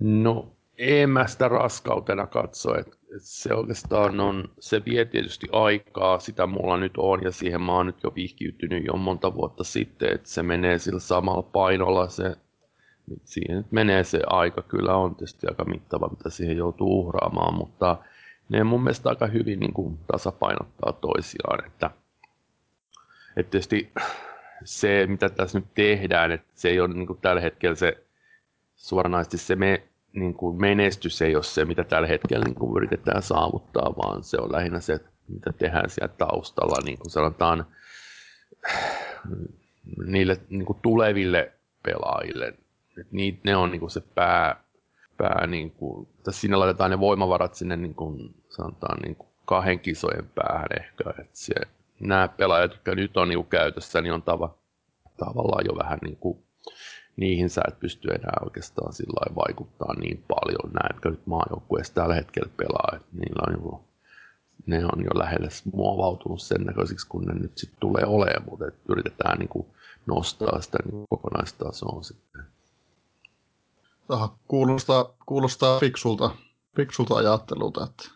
[0.00, 6.46] No, en mä sitä raskautena katso, että se oikeastaan on, se vie tietysti aikaa, sitä
[6.46, 10.28] mulla nyt on ja siihen mä oon nyt jo vihkiytynyt jo monta vuotta sitten, että
[10.28, 12.36] se menee sillä samalla painolla se,
[13.24, 17.96] siihen menee se aika, kyllä on tietysti aika mittava, mitä siihen joutuu uhraamaan, mutta
[18.48, 21.66] ne mun mielestä aika hyvin niin kuin tasapainottaa toisiaan.
[21.66, 21.90] Että,
[23.36, 23.92] että tietysti
[24.64, 28.04] se, mitä tässä nyt tehdään, että se ei ole niin kuin tällä hetkellä se
[28.76, 29.82] suoranaisesti se me,
[30.12, 34.36] niin kuin menestys ei ole se, mitä tällä hetkellä niin kuin yritetään saavuttaa, vaan se
[34.40, 37.66] on lähinnä se, mitä tehdään siellä taustalla, niin kuin sanotaan
[40.06, 42.46] niille niin kuin tuleville pelaajille.
[42.98, 43.14] Että
[43.44, 44.63] ne on niin kuin se pää,
[45.16, 50.30] pää, niin kuin, siinä laitetaan ne voimavarat sinne niin kuin, sanotaan niin kuin kahden kisojen
[50.34, 51.10] päähän ehkä.
[51.10, 51.54] Että se,
[52.00, 54.54] nämä pelaajat, jotka nyt on niin käytössä, niin on tava,
[55.16, 56.38] tavallaan jo vähän niin kuin,
[57.16, 60.72] niihin sä et pysty enää oikeastaan sillä vaikuttaa niin paljon.
[60.82, 63.84] Näetkö nyt maajoukkueessa tällä hetkellä pelaa, että niillä on jo,
[64.66, 69.38] ne on jo lähelle muovautunut sen näköisiksi, kun ne nyt sitten tulee olemaan, mutta yritetään
[69.38, 69.66] niin kuin
[70.06, 72.42] nostaa sitä niin kokonaistasoa sitten.
[74.08, 76.30] Aha, kuulostaa, kuulostaa fiksulta,
[76.76, 77.84] fiksulta ajattelulta.
[77.84, 78.10] Että...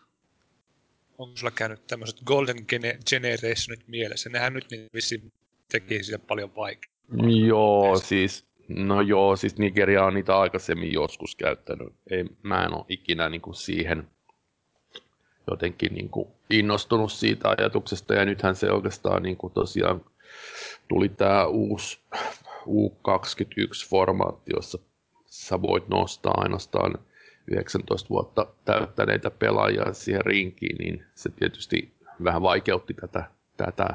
[1.17, 2.65] Onko sulla käynyt tämmöiset Golden
[3.09, 4.29] Generationit mielessä?
[4.29, 5.33] Nehän nyt niin vissiin
[5.71, 6.93] teki sitä paljon vaikeaa.
[7.47, 11.93] Joo, siis, no joo, siis Nigeria on niitä aikaisemmin joskus käyttänyt.
[12.09, 14.07] Ei, mä en ole ikinä niin kuin siihen
[15.51, 20.05] jotenkin niin kuin innostunut siitä ajatuksesta, ja nythän se oikeastaan niin kuin tosiaan
[20.87, 21.99] tuli tämä uusi
[22.65, 24.79] U21-formaatti, jossa
[25.39, 26.93] sä voit nostaa ainoastaan
[27.51, 33.23] 19 vuotta täyttäneitä pelaajia siihen rinkiin, niin se tietysti vähän vaikeutti tätä,
[33.57, 33.87] tätä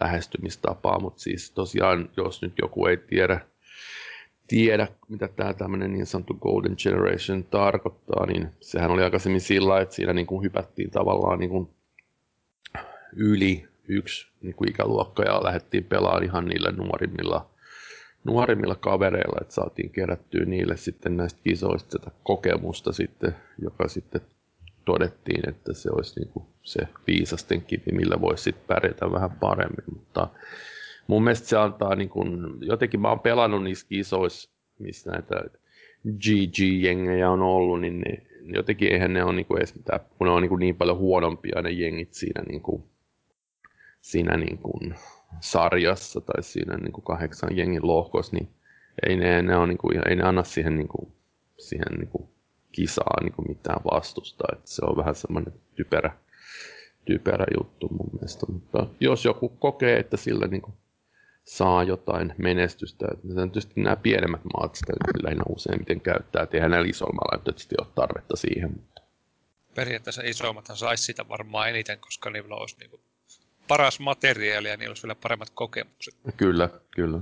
[0.00, 3.40] lähestymistapaa, mutta siis tosiaan, jos nyt joku ei tiedä,
[4.48, 9.94] tiedä mitä tämä tämmöinen niin sanottu Golden Generation tarkoittaa, niin sehän oli aikaisemmin sillä, että
[9.94, 11.68] siinä niin kuin hypättiin tavallaan niin kuin
[13.16, 17.50] yli yksi niin kuin ikäluokka ja lähdettiin pelaamaan ihan niillä nuorimmilla
[18.24, 24.20] nuorimmilla kavereilla, että saatiin kerättyä niille sitten näistä kisoista sitä kokemusta sitten, joka sitten
[24.84, 29.84] todettiin, että se olisi niin kuin se viisasten kivi, millä voisi sitten pärjätä vähän paremmin,
[29.94, 30.28] mutta
[31.06, 35.44] mun mielestä se antaa niin kuin, jotenkin mä oon pelannut niissä kisoissa, missä näitä
[36.06, 38.22] GG-jengejä on ollut, niin ne,
[38.56, 40.98] jotenkin eihän ne ole niin kuin edes mitään, kun ne on niin, kuin niin paljon
[40.98, 42.82] huonompia ne jengit siinä, niin kuin,
[44.00, 44.94] siinä niin kuin,
[45.40, 48.48] sarjassa tai siinä niin kuin kahdeksan jengin lohkossa, niin
[49.06, 51.12] ei ne, ne, on, niin kuin, ei ne anna siihen, niin kuin,
[51.58, 52.28] siihen niin kuin
[52.72, 54.44] kisaa niin kuin mitään vastusta.
[54.52, 56.16] Että se on vähän semmoinen typerä,
[57.04, 58.46] typerä juttu mun mielestä.
[58.52, 60.74] Mutta jos joku kokee, että sillä niin kuin
[61.44, 67.14] saa jotain menestystä, tietysti nämä pienemmät maat sitä lähinnä useimmiten käyttää, että eihän näillä isoilla
[67.14, 68.70] mailla tietysti ole tarvetta siihen.
[68.70, 69.02] Mutta...
[69.74, 73.00] Periaatteessa isommathan saisi sitä varmaan eniten, koska niillä olisi niin
[73.68, 76.14] paras materiaali ja niillä olisi vielä paremmat kokemukset.
[76.36, 77.20] Kyllä, kyllä.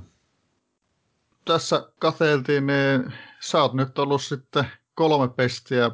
[1.44, 5.90] Tässä katseltiin, niin sä oot nyt ollut sitten kolme pestiä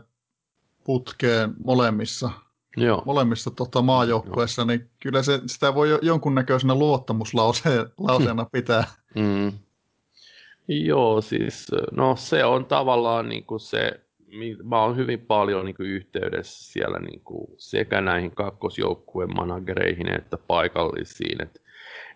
[0.84, 2.30] putkeen molemmissa,
[2.76, 3.02] Joo.
[3.06, 8.84] molemmissa tota, maajoukkueissa, niin kyllä se, sitä voi jonkunnäköisenä luottamuslauseena pitää.
[9.14, 9.52] Mm.
[10.68, 14.00] Joo, siis no se on tavallaan niin kuin se
[14.62, 20.38] mä oon hyvin paljon niin kuin, yhteydessä siellä niin kuin, sekä näihin kakkosjoukkueen managereihin että
[20.38, 21.42] paikallisiin.
[21.42, 21.60] Että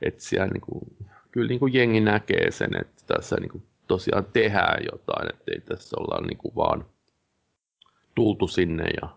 [0.03, 0.97] et siellä niin kuin,
[1.31, 5.61] kyllä niin kuin jengi näkee sen, että tässä niin kuin, tosiaan tehdään jotain, että ei
[5.61, 6.85] tässä olla niin kuin, vaan
[8.15, 9.09] tultu sinne ja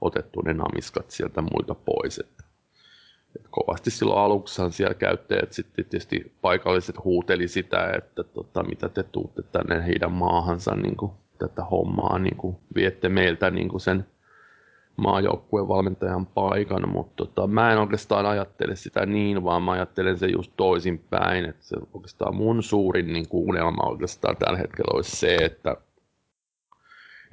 [0.00, 2.18] otettu ne namiskat sieltä muilta pois.
[2.18, 2.44] Että,
[3.36, 9.02] et kovasti silloin aluksihan siellä käyttäjät sitten tietysti paikalliset huuteli sitä, että tota, mitä te
[9.02, 14.06] tuutte tänne heidän maahansa niin kuin, tätä hommaa niin kuin viette meiltä niin kuin sen
[14.96, 20.26] maajoukkueen valmentajan paikan, mutta tota, mä en oikeastaan ajattele sitä niin, vaan mä ajattelen se
[20.26, 25.34] just toisinpäin, että se oikeastaan mun suurin niin kuin unelma oikeastaan tällä hetkellä olisi se,
[25.34, 25.76] että,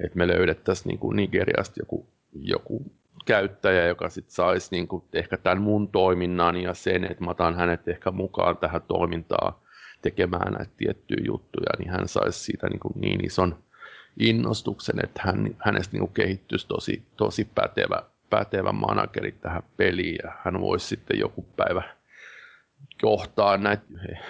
[0.04, 2.82] että me löydettäisiin niin kuin Nigeriasta joku, joku
[3.24, 7.54] käyttäjä, joka sitten saisi niin kuin ehkä tämän mun toiminnan ja sen, että mä otan
[7.54, 9.54] hänet ehkä mukaan tähän toimintaan
[10.02, 13.56] tekemään näitä tiettyjä juttuja, niin hän saisi siitä niin, kuin niin ison
[14.18, 20.60] innostuksen, että hän, hänestä niin kehittyisi tosi, tosi pätevä, pätevä manageri tähän peliin ja hän
[20.60, 21.82] voisi sitten joku päivä
[23.02, 23.84] johtaa näitä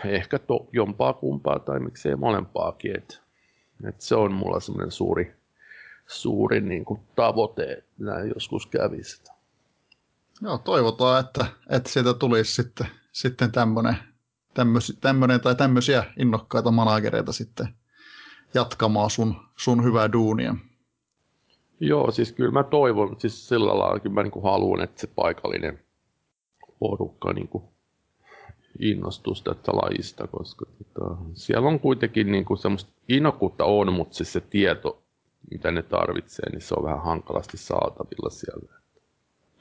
[0.05, 2.97] ehkä to, jompaa kumpaa tai miksei molempaakin.
[2.97, 3.22] Et,
[3.89, 5.34] et se on mulla semmoinen suuri,
[6.07, 9.22] suuri niin kuin tavoite, että näin joskus kävisi.
[10.43, 13.97] Joo, toivotaan, että, että sieltä tulisi sitten, sitten tämmöinen,
[15.01, 17.68] tämmöinen tai tämmöisiä innokkaita managereita sitten
[18.55, 20.55] jatkamaan sun, sun hyvää duunia.
[21.80, 25.78] Joo, siis kyllä mä toivon, siis sillä lailla kyllä mä niin haluan, että se paikallinen
[26.78, 27.64] porukka niin kuin
[28.80, 34.32] innostus tästä lajista, koska tota, siellä on kuitenkin niin kuin semmoista innokkuutta on, mutta siis
[34.32, 35.03] se tieto,
[35.51, 38.72] mitä ne tarvitsee, niin se on vähän hankalasti saatavilla siellä.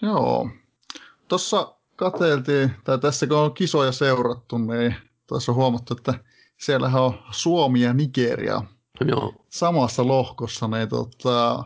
[0.02, 0.50] Joo.
[1.28, 4.96] Tuossa katseltiin, tai tässä kun on kisoja seurattu, niin
[5.28, 6.14] tuossa on huomattu, että
[6.58, 8.62] siellähän on Suomi ja Nigeria
[9.08, 9.34] Joo.
[9.50, 11.64] samassa lohkossa, niin tota,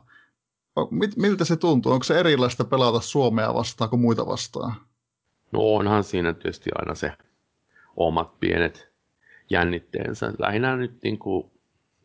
[0.92, 1.92] mit, miltä se tuntuu?
[1.92, 4.76] Onko se erilaista pelata Suomea vastaan kuin muita vastaan?
[5.52, 7.12] No onhan siinä tietysti aina se
[7.96, 8.92] omat pienet
[9.50, 10.34] jännitteensä.
[10.40, 11.52] Lähinnä nyt niin kuin,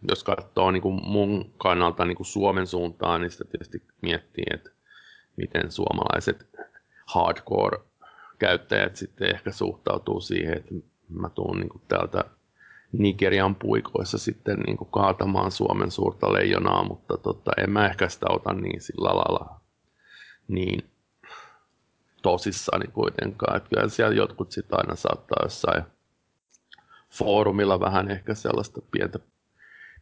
[0.09, 4.70] jos katsoo niin kuin mun kannalta niin kuin Suomen suuntaan, niin sitä tietysti miettii, että
[5.37, 6.49] miten suomalaiset
[7.07, 10.75] hardcore-käyttäjät sitten ehkä suhtautuu siihen, että
[11.09, 12.25] mä tuun niin kuin täältä
[12.99, 18.26] Nigerian puikoissa sitten niin kuin kaatamaan Suomen suurta leijonaa, mutta tota, en mä ehkä sitä
[18.30, 19.61] ota niin sillä lailla
[20.49, 20.90] niin
[22.22, 23.57] tosissani kuitenkaan.
[23.57, 25.82] Että kyllä siellä jotkut sitten aina saattaa jossain
[27.11, 29.18] foorumilla vähän ehkä sellaista pientä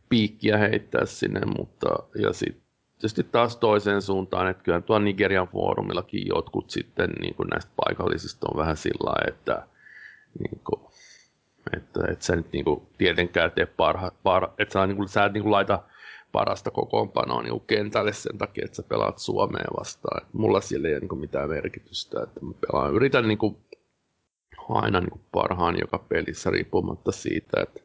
[0.09, 2.63] piikkiä heittää sinne, mutta ja sitten
[2.99, 8.47] tietysti taas toiseen suuntaan, että kyllä tuolla Nigerian foorumillakin jotkut sitten niin kuin näistä paikallisista
[8.51, 9.67] on vähän sillä että,
[10.39, 10.92] niin kuin,
[11.77, 15.25] että, että sä nyt niin kuin, tietenkään tee parha, parha että sä, niin kuin, sä
[15.25, 15.83] et niin kuin, laita
[16.33, 20.27] parasta kokoonpanoa niin kentälle sen takia, että sä pelaat Suomeen vastaan.
[20.33, 22.95] Mulla sillä ei ole niin mitään merkitystä, että mä pelaan.
[22.95, 23.57] Yritän niin kuin,
[24.69, 27.81] aina niin kuin parhaan joka pelissä riippumatta siitä, että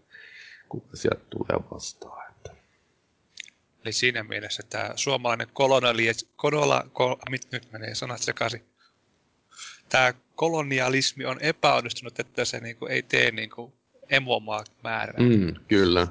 [0.70, 2.32] kuka sieltä tulee vastaan.
[2.32, 2.52] Että.
[3.84, 8.64] Eli siinä mielessä tämä suomalainen kolonialismi, kolola, kol, mit, nyt menee sanat sekaisin.
[9.90, 13.74] Tämä kolonialismi on epäonnistunut, että se niinku ei tee niinku
[14.10, 15.20] emomaa määrää.
[15.20, 16.08] Mm, kyllä.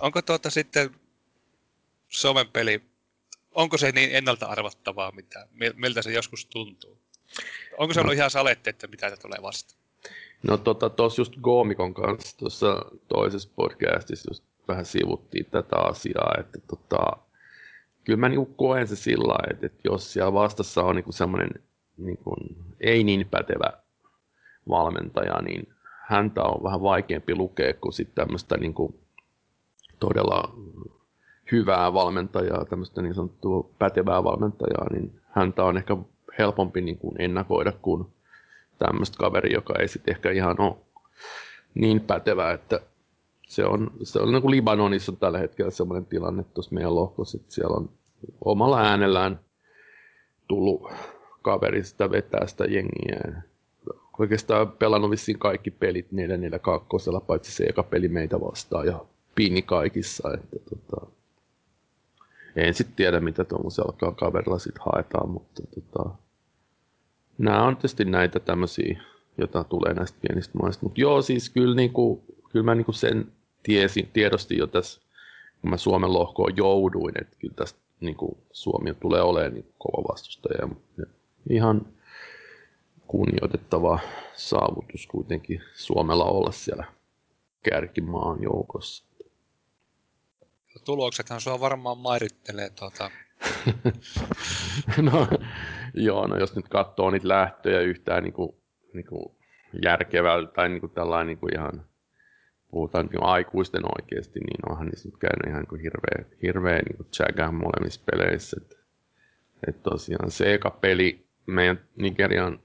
[0.00, 0.90] Onko tuota sitten
[2.08, 2.82] Suomen peli,
[3.52, 6.98] onko se niin ennalta arvattavaa, mitä, miltä se joskus tuntuu?
[7.78, 8.18] Onko se ollut no.
[8.18, 9.80] ihan saletti, että mitä se tulee vastaan?
[10.42, 16.58] No tota, tuossa just Goomikon kanssa tuossa toisessa podcastissa just vähän sivuttiin tätä asiaa, että
[16.66, 16.98] tota,
[18.04, 21.50] kyllä mä niinku koen se sillä että, että jos siellä vastassa on niinku semmoinen
[22.00, 22.36] niinku,
[22.80, 23.72] ei niin pätevä
[24.68, 25.68] valmentaja, niin
[26.08, 29.00] häntä on vähän vaikeampi lukea kuin sitten tämmöistä niinku,
[30.00, 30.54] todella
[31.52, 35.96] hyvää valmentajaa, tämmöistä niin sanottua pätevää valmentajaa, niin häntä on ehkä
[36.38, 38.06] helpompi niin kuin ennakoida kuin
[38.78, 40.76] tämmöistä kaveri, joka ei sitten ehkä ihan ole
[41.74, 42.80] niin pätevä, että
[43.48, 47.38] se on, se on niin kuin Libanonissa on tällä hetkellä semmoinen tilanne tuossa meidän lohkossa,
[47.40, 47.90] että siellä on
[48.44, 49.40] omalla äänellään
[50.48, 50.90] tullut
[51.42, 53.42] kaveri sitä vetää sitä jengiä.
[54.18, 60.34] Oikeastaan pelannut vissiin kaikki pelit 4-4-2, paitsi se eka peli meitä vastaan ja piini kaikissa.
[60.34, 61.06] Että tota,
[62.56, 66.10] en sitten tiedä, mitä tuollaisella kaverilla sitten haetaan, mutta tota,
[67.38, 69.02] nämä on tietysti näitä tämmöisiä,
[69.38, 70.86] joita tulee näistä pienistä maista.
[70.86, 73.32] Mutta joo, siis kyllä, niinku, kyllä mä niinku sen
[73.62, 75.00] tiesin, tiedostin jo tässä,
[75.60, 80.68] kun mä Suomen lohkoon jouduin, että kyllä tästä niinku, Suomi tulee olemaan niinku kova vastustaja.
[80.98, 81.06] Ja
[81.50, 81.86] ihan
[83.06, 83.98] kunnioitettava
[84.34, 86.84] saavutus kuitenkin Suomella olla siellä
[87.62, 89.04] kärkimaan joukossa.
[90.84, 93.10] Tuloksethan sua varmaan mairittelee tuota,
[95.10, 95.28] no,
[95.94, 98.56] joo, no jos nyt katsoo niitä lähtöjä yhtään niin kuin,
[98.92, 99.36] niin kuin
[99.82, 101.84] järkevältä tai niin kuin tällainen niin kuin ihan,
[102.70, 107.54] puhutaan niin aikuisten oikeasti, niin onhan niissä nyt käynyt ihan niin hirveä, hirveä niin kuin
[107.54, 108.56] molemmissa peleissä.
[108.60, 108.76] Että
[109.68, 112.60] et tosiaan se eka peli, meidän Nigerian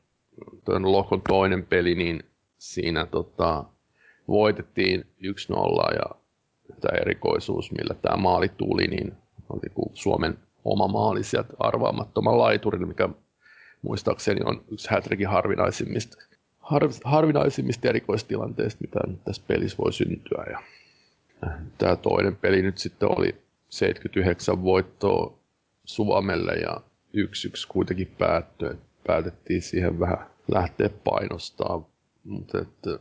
[0.83, 2.23] lohkon toinen peli, niin
[2.57, 3.63] siinä tota,
[4.27, 6.15] voitettiin 1-0 ja
[6.81, 9.13] tämä erikoisuus, millä tämä maali tuli, niin
[9.49, 13.09] oli Suomen oma maali sieltä arvaamattoman laiturin, mikä
[13.81, 16.17] muistaakseni on yksi Hätrikin harvinaisimmista,
[16.59, 20.45] har, harvinaisimmista erikoistilanteista, mitä tässä pelissä voi syntyä.
[20.49, 20.59] Ja
[21.77, 23.35] tämä toinen peli nyt sitten oli
[23.69, 25.37] 79 voittoa
[25.85, 26.81] Suomelle ja
[27.15, 27.17] 1-1
[27.67, 28.69] kuitenkin päättyi.
[29.07, 31.89] Päätettiin siihen vähän lähteä painostaa.
[32.23, 32.99] Mutta että,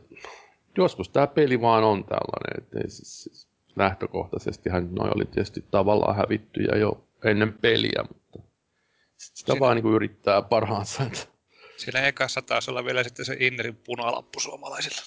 [0.77, 2.63] joskus tämä peli vaan on tällainen.
[2.63, 8.39] Että ei siis, siis lähtökohtaisestihan noi oli tietysti tavallaan hävittyjä jo ennen peliä, mutta
[9.17, 9.59] sitä Siinä...
[9.59, 11.03] vaan niin yrittää parhaansa.
[11.77, 15.01] Siinä ekassa taas olla vielä sitten se Innerin punalappu suomalaisilla.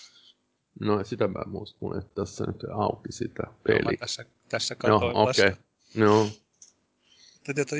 [0.81, 3.99] No sitä mä muistan, että tässä nyt auki sitä peliä.
[4.01, 5.23] tässä, tässä katsoin no.
[5.23, 5.53] Okay.
[5.97, 6.29] No.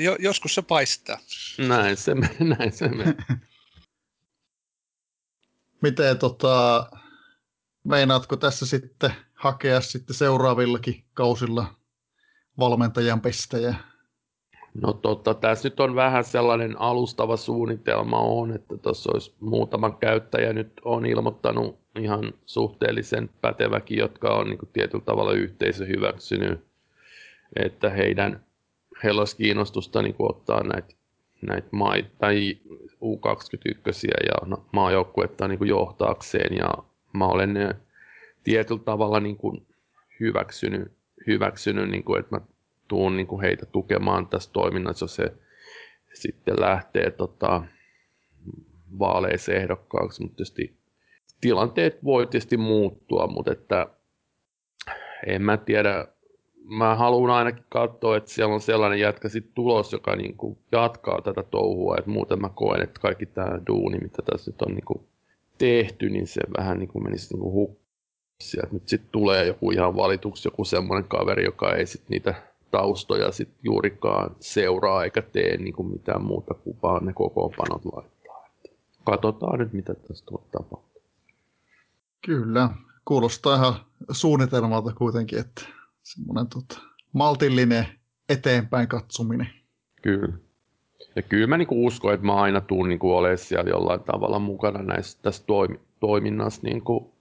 [0.03, 1.17] Jo, joskus se paistaa.
[1.57, 3.15] Näin se menee, näin se menee.
[5.81, 6.85] Miten tota,
[7.83, 11.75] meinaatko tässä sitten hakea sitten seuraavillakin kausilla
[12.59, 13.75] valmentajan pestejä?
[14.73, 20.53] No totta, tässä nyt on vähän sellainen alustava suunnitelma on, että tuossa olisi muutama käyttäjä
[20.53, 26.65] nyt on ilmoittanut ihan suhteellisen päteväkin, jotka on niin kuin tietyllä tavalla yhteisö hyväksynyt,
[27.55, 28.45] että heidän,
[29.03, 30.95] heillä olisi kiinnostusta niin kuin ottaa näitä,
[31.41, 31.69] näitä
[32.19, 32.57] tai
[32.93, 36.57] U21 ja no, maajoukkuetta niin kuin johtaakseen.
[36.57, 36.73] Ja
[37.13, 37.75] mä olen ne
[38.43, 39.67] tietyllä tavalla niin kuin
[40.19, 40.91] hyväksynyt,
[41.27, 42.41] hyväksynyt niin kuin, että mä
[42.87, 45.33] tuun niin kuin heitä tukemaan tässä toiminnassa, jos se
[46.13, 47.63] sitten lähtee tota,
[48.99, 50.77] vaaleissa ehdokkaaksi, mutta tietysti
[51.41, 53.87] tilanteet voi tietysti muuttua, mutta että
[55.25, 56.07] en mä tiedä,
[56.69, 61.21] mä haluan ainakin katsoa, että siellä on sellainen jätkä sit tulos, joka niin kuin jatkaa
[61.21, 61.95] tätä touhua.
[61.99, 65.01] Et muuten mä koen, että kaikki tämä duuni, mitä tässä nyt on niin kuin
[65.57, 67.77] tehty, niin se vähän niin kuin menisi niin
[68.41, 72.35] Sieltä nyt sitten tulee joku ihan valituksi, joku semmoinen kaveri, joka ei sitten niitä
[72.71, 78.45] taustoja sit juurikaan seuraa eikä tee niin kuin mitään muuta kuin vaan ne kokoonpanot laittaa.
[78.55, 78.69] Että
[79.03, 81.01] katsotaan nyt, mitä tästä tulee tapahtua.
[82.25, 82.69] Kyllä,
[83.05, 83.73] kuulostaa ihan
[84.11, 85.61] suunnitelmalta kuitenkin, että
[86.13, 86.81] semmoinen tota,
[87.13, 87.85] maltillinen
[88.29, 89.49] eteenpäin katsominen.
[90.01, 90.33] Kyllä.
[91.15, 94.83] Ja kyllä mä niinku uskon, että mä aina tuun niinku olemaan siellä jollain tavalla mukana
[94.83, 96.61] näissä, tässä toimi, toiminnassa.
[96.63, 97.13] Niinku,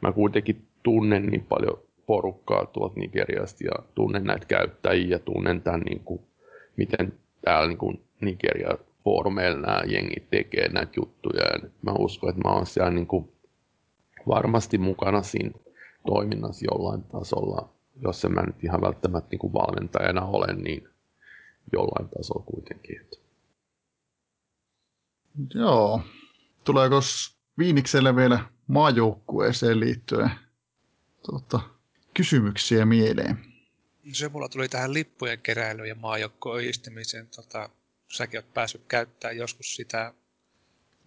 [0.00, 5.80] mä kuitenkin tunnen niin paljon porukkaa tuolta Nigeriasta ja tunnen näitä käyttäjiä ja tunnen tämän,
[5.80, 6.20] niin kuin,
[6.76, 7.12] miten
[7.44, 11.44] täällä niin kuin Nigeria foorumeilla nämä jengit tekee näitä juttuja.
[11.44, 13.32] Ja mä uskon, että mä oon siellä niin kuin
[14.28, 15.50] varmasti mukana siinä
[16.06, 17.68] toiminnassa jollain tasolla,
[18.02, 20.88] jos en mä nyt ihan välttämättä niin kuin valmentajana ole, niin
[21.72, 23.06] jollain tasolla kuitenkin.
[25.54, 26.02] Joo.
[26.64, 27.00] Tuleeko
[27.58, 30.30] Viinikselle vielä maajoukkueeseen liittyen
[31.26, 31.60] tuota,
[32.14, 33.38] kysymyksiä mieleen?
[34.12, 37.28] Se mulla tuli tähän lippujen keräilyyn ja maajoukkoon yhdistämiseen.
[37.28, 37.70] Tota,
[38.08, 40.14] säkin oot päässyt käyttämään joskus sitä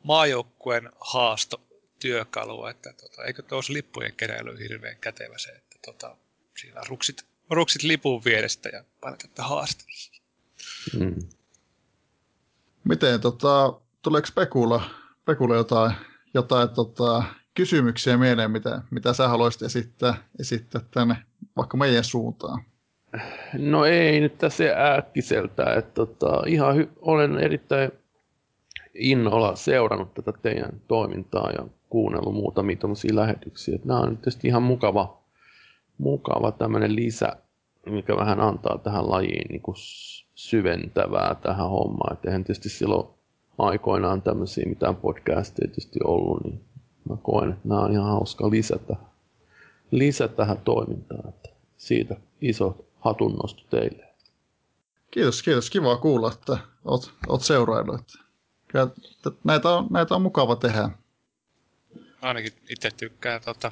[0.03, 6.17] maajoukkueen haastotyökalua, että tota, eikö tuossa lippujen keräily hirveän kätevä se, että tota,
[6.61, 9.83] siinä on ruksit, ruksit lipun vierestä ja painat, että haaste.
[10.99, 11.15] Mm.
[12.83, 14.83] Miten, tota, tuleeko Pekula,
[15.25, 15.93] Pekula jotain,
[16.33, 17.23] jotain tota,
[17.53, 21.15] kysymyksiä mieleen, mitä, mitä sä haluaisit esittää, esittää tänne
[21.57, 22.63] vaikka meidän suuntaan?
[23.53, 24.63] No ei nyt tässä
[24.97, 27.91] äkkiseltä, että tota, ihan hy- olen erittäin
[28.93, 33.75] innolla seurannut tätä teidän toimintaa ja kuunnellut muutamia tämmöisiä lähetyksiä.
[33.75, 35.22] Että nämä on tietysti ihan mukava,
[36.03, 37.35] mukava tämmöinen lisä,
[37.85, 39.75] mikä vähän antaa tähän lajiin niin kuin
[40.35, 42.13] syventävää tähän hommaan.
[42.13, 43.07] Että eihän tietysti silloin
[43.57, 46.61] aikoinaan tämmöisiä mitään podcasteja tietysti ollut, niin
[47.09, 48.95] mä koen, että nämä on ihan hauska lisätä,
[49.91, 51.29] lisätä tähän toimintaan.
[51.29, 54.05] Että siitä iso hatunnosto teille.
[55.11, 55.69] Kiitos, kiitos.
[55.69, 58.01] Kiva kuulla, että oot, oot seuraillut.
[59.43, 60.89] Näitä on, näitä on mukava tehdä.
[62.21, 63.71] Ainakin itse tykkään tota,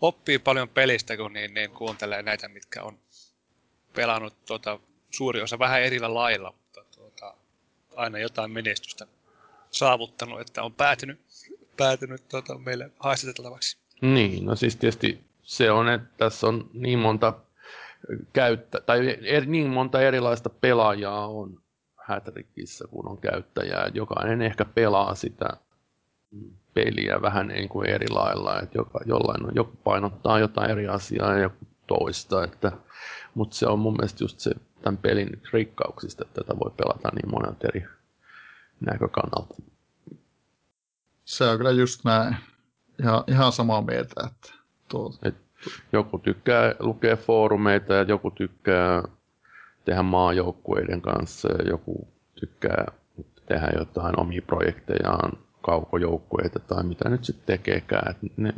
[0.00, 2.98] oppii paljon pelistä, kun niin, niin kuuntelee näitä, mitkä on
[3.94, 4.80] pelannut tota,
[5.10, 7.34] suuri osa vähän erillä lailla, mutta tota,
[7.96, 9.06] aina jotain menestystä
[9.70, 11.20] saavuttanut, että on päätynyt
[11.76, 13.78] päätynyt tuota, meille haastateltavaksi.
[14.00, 17.32] Niin, no siis tietysti se on, että tässä on niin monta
[18.32, 21.60] käyttä, tai er, niin monta erilaista pelaajaa on
[21.96, 23.90] Hätrikissä, kun on käyttäjää.
[23.94, 25.48] Jokainen ehkä pelaa sitä
[26.74, 31.32] peliä vähän niin kuin eri lailla, että joka, jollain on, joku painottaa jotain eri asiaa
[31.32, 32.72] ja joku toista, että,
[33.34, 34.50] mutta se on mun mielestä just se
[34.82, 37.84] tämän pelin rikkauksista, että tätä voi pelata niin monet eri
[38.80, 39.54] näkökannalta.
[41.24, 42.36] Se on kyllä just näin.
[43.00, 44.14] Ihan, ihan samaa mieltä.
[44.26, 44.52] Että
[44.88, 45.14] tuo...
[45.22, 45.34] Et
[45.92, 49.02] joku tykkää lukea foorumeita ja joku tykkää
[49.84, 52.86] tehdä maajoukkueiden kanssa ja joku tykkää
[53.46, 58.10] tehdä jotain omia projektejaan, kaukojoukkueita tai mitä nyt sitten tekeekään.
[58.10, 58.54] Et ne,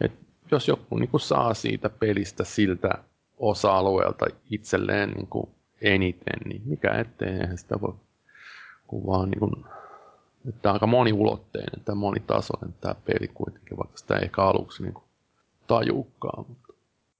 [0.00, 0.12] et
[0.50, 2.90] jos joku niin saa siitä pelistä siltä
[3.36, 5.48] osa-alueelta itselleen niin
[5.80, 7.94] eniten, niin mikä ettei, eihän sitä voi
[8.86, 9.64] kun vaan niin
[10.62, 14.94] Tämä on aika moniulotteinen, tämä monitasoinen tämä peli kuitenkin, vaikka sitä ei ehkä aluksi niin
[15.66, 16.44] tajuukaan.
[16.48, 16.72] Mutta...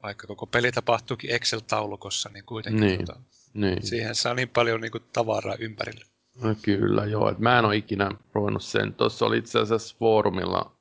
[0.02, 3.20] Vaikka koko peli tapahtuukin Excel-taulukossa, niin kuitenkin niin, tuota,
[3.54, 3.86] niin.
[3.86, 6.04] siihen saa niin paljon niin kuin, tavaraa ympärille.
[6.42, 7.30] No, kyllä, joo.
[7.30, 8.94] Et mä en ole ikinä ruvennut sen.
[8.94, 10.76] Tuossa oli itse asiassa foorumilla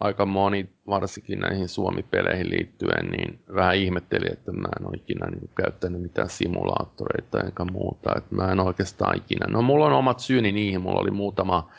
[0.00, 5.50] aika moni, varsinkin näihin Suomi-peleihin liittyen, niin vähän ihmetteli, että mä en ole ikinä niin
[5.56, 8.12] käyttänyt mitään simulaattoreita enkä muuta.
[8.16, 9.46] Että mä en oikeastaan ikinä.
[9.48, 11.70] No mulla on omat syyni niihin, mulla oli muutama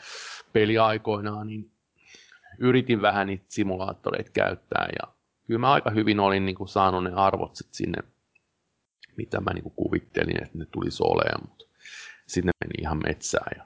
[0.52, 1.70] peli aikoinaan, niin
[2.58, 5.14] yritin vähän niitä simulaattoreita käyttää ja
[5.46, 7.98] kyllä mä aika hyvin olin niin kuin saanut ne arvot sinne,
[9.16, 11.56] mitä mä niin kuin kuvittelin, että ne tulisi olemaan,
[12.26, 13.64] sitten meni ihan metsään ja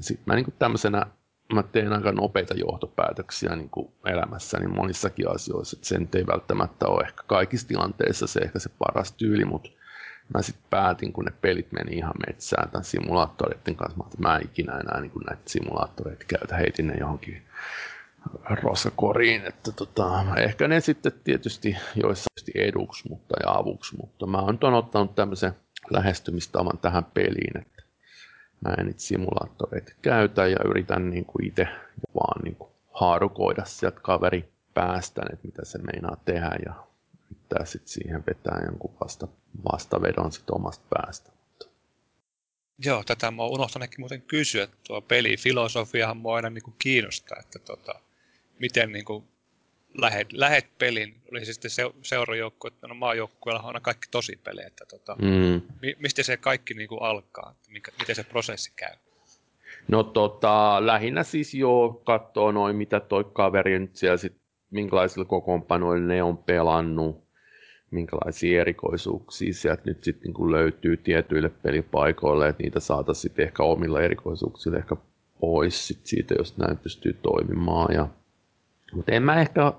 [0.00, 1.06] sitten mä niin tämmöisenä
[1.54, 7.04] mä teen aika nopeita johtopäätöksiä niin kuin elämässäni monissakin asioissa, että sen ei välttämättä ole
[7.04, 9.70] ehkä kaikissa tilanteissa se ehkä se paras tyyli, mutta
[10.34, 14.44] mä sitten päätin, kun ne pelit meni ihan metsään tämän simulaattoreiden kanssa, että mä en
[14.44, 17.42] ikinä enää niin kuin näitä simulaattoreita käytä, heitin ne johonkin
[18.62, 24.74] rosakoriin, että tota, ehkä ne sitten tietysti joissain eduksi mutta, ja avuksi, mutta mä oon
[24.74, 25.52] ottanut tämmöisen
[25.92, 27.82] lähestymistavan tähän peliin, että
[28.64, 31.68] mä en niitä simulaattoreita käytä ja yritän niin kuin itse
[32.14, 36.74] vaan niin kuin haarukoida sieltä kaveri päästä, että mitä se meinaa tehdä ja
[37.52, 39.28] yrittää sit siihen vetää jonkun vasta,
[39.72, 41.32] vastavedon sit omasta päästä.
[42.84, 44.68] Joo, tätä mä oon unohtanutkin muuten kysyä.
[44.86, 48.00] Tuo pelifilosofiahan mua aina niin kuin kiinnostaa, että tota,
[48.58, 49.24] miten niin kuin
[49.94, 54.40] lähet, lähet pelin, oli se sitten se, seurajoukkue, että no maajoukkueella on aina kaikki tosi
[54.44, 55.62] pelejä, että tota, mm.
[55.82, 58.94] mi, mistä se kaikki niin kuin alkaa, että mikä, miten se prosessi käy?
[59.88, 64.36] No tota, lähinnä siis jo katsoo noin, mitä toi kaveri nyt siellä sit,
[64.70, 67.24] minkälaisilla kokoonpanoilla ne on pelannut,
[67.90, 74.78] minkälaisia erikoisuuksia sieltä nyt sitten niin löytyy tietyille pelipaikoille, että niitä saataisiin ehkä omilla erikoisuuksilla
[74.78, 74.96] ehkä
[75.40, 77.94] pois sit siitä, jos näin pystyy toimimaan.
[77.94, 78.08] Ja,
[78.92, 79.72] mutta en mä, ehkä,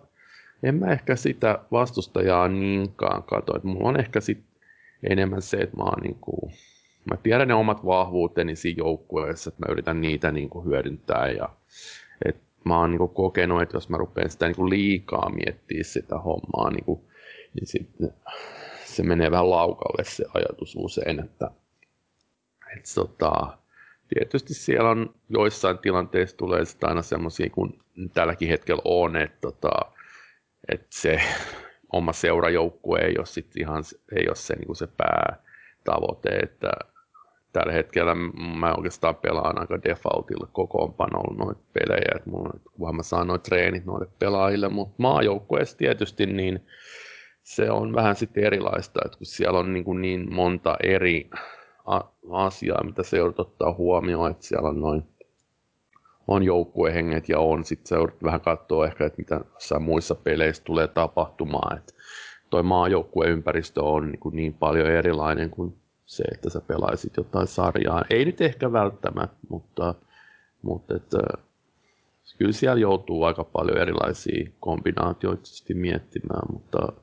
[0.63, 4.43] en mä ehkä sitä vastustajaa niinkaan katso, että mulla on ehkä sit
[5.09, 6.53] enemmän se, että mä oon niin kuin,
[7.11, 11.49] mä tiedän ne omat vahvuuteni siinä joukkueessa, että mä yritän niitä niin kuin hyödyntää ja
[12.25, 15.83] et mä oon niin kuin kokenut, että jos mä rupean sitä niin kuin liikaa miettiä
[15.83, 17.01] sitä hommaa, niin, kuin,
[17.53, 18.13] niin sitten
[18.85, 21.51] se menee vähän laukalle se ajatus usein, että,
[22.77, 23.57] että tota,
[24.07, 27.79] tietysti siellä on joissain tilanteissa tulee sitä aina semmoisia, kun
[28.13, 29.92] tälläkin hetkellä on, että, tota,
[30.71, 31.21] että se
[31.93, 33.83] oma seurajoukkue ei ole sit ihan
[34.15, 36.71] ei ole se, niin se päätavoite, että
[37.53, 38.15] tällä hetkellä
[38.59, 43.85] mä oikeastaan pelaan aika defaultilla kokoonpanolla noita pelejä, että mulla, kunhan mä saan noita treenit
[43.85, 46.65] noille pelaajille, mutta maajoukkueessa tietysti niin
[47.43, 51.29] se on vähän sitten erilaista, että kun siellä on niin, niin monta eri
[52.31, 55.03] asiaa, mitä se joudut ottaa huomioon, että siellä on noin
[56.27, 59.41] on joukkuehenget ja on, sitten joudut vähän katsoa ehkä, että mitä
[59.79, 61.93] muissa peleissä tulee tapahtumaan, että
[62.49, 68.03] toi maajoukkueympäristö on niin, kuin niin paljon erilainen kuin se, että sä pelaisit jotain sarjaa.
[68.09, 69.95] Ei nyt ehkä välttämättä, mutta,
[70.61, 71.17] mutta että,
[72.37, 75.43] kyllä siellä joutuu aika paljon erilaisia kombinaatioita
[75.73, 76.93] miettimään, mutta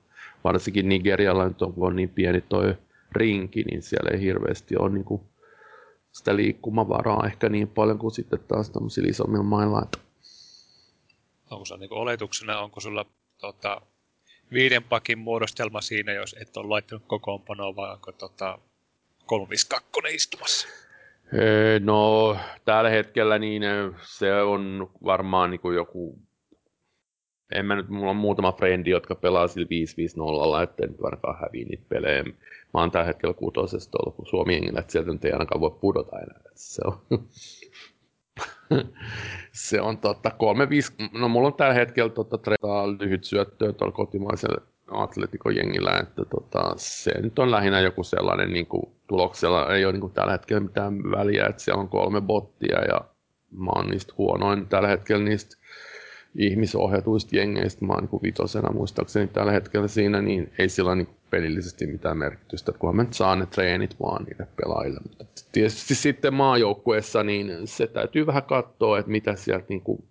[0.44, 2.76] varsinkin Nigerialla nyt on, kun on niin pieni toi
[3.12, 5.22] rinki, niin siellä ei hirveästi ole niin kuin
[6.12, 9.82] sitä liikkumavaraa ehkä niin paljon kuin sitten taas tämmöisillä isommilla mailla.
[11.50, 13.06] Onko se niin oletuksena, onko sulla
[13.38, 13.80] tota,
[14.52, 18.58] viiden pakin muodostelma siinä, jos et ole laittanut kokoonpanoa, vai onko tota,
[19.26, 20.68] 352 istumassa?
[21.80, 23.62] No, tällä hetkellä niin
[24.02, 26.18] se on varmaan niin kuin joku
[27.52, 29.66] en mä nyt, mulla on muutama frendi, jotka pelaa sillä
[30.60, 32.24] 5-5-0, että nyt varmaan häviä niitä pelejä.
[32.74, 36.18] Mä oon tällä hetkellä kutosesta ollut, kun Suomi että sieltä nyt ei ainakaan voi pudota
[36.18, 36.40] enää.
[36.54, 37.24] Se on,
[39.52, 40.30] se on totta,
[41.02, 42.38] 3-5, no mulla on tällä hetkellä totta,
[43.00, 48.66] lyhyt syöttöä tuolla kotimaisella Atletico jengillä, että tota, se nyt on lähinnä joku sellainen niin
[48.66, 52.84] kuin, tuloksella, ei ole niin kuin, tällä hetkellä mitään väliä, että siellä on kolme bottia
[52.84, 53.00] ja
[53.50, 55.56] mä oon niistä huonoin tällä hetkellä niistä
[56.38, 61.86] ihmisohjatuista jengeistä, mä oon niin vitosena muistaakseni tällä hetkellä siinä, niin ei sillä niin pelillisesti
[61.86, 65.00] mitään merkitystä, kunhan mä nyt saan ne treenit vaan niille pelaajille.
[65.08, 70.04] Mutta tietysti sitten maajoukkueessa, niin se täytyy vähän katsoa, että mitä sieltä niin kuin,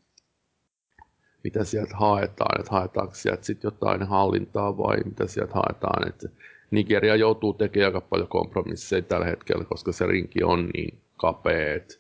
[1.44, 6.30] mitä sieltä haetaan, että haetaanko sieltä sitten jotain hallintaa vai mitä sieltä haetaan, että
[6.72, 11.96] Nigeria joutuu tekemään aika paljon kompromisseja tällä hetkellä, koska se rinki on niin kapea, että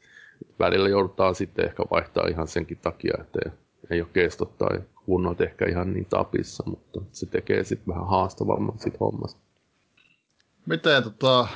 [0.59, 3.51] välillä joudutaan sitten ehkä vaihtaa ihan senkin takia, että
[3.89, 8.79] ei ole kestot tai kunnot ehkä ihan niin tapissa, mutta se tekee sitten vähän haastavamman
[8.79, 9.39] sit hommasta.
[10.65, 11.47] Miten tota,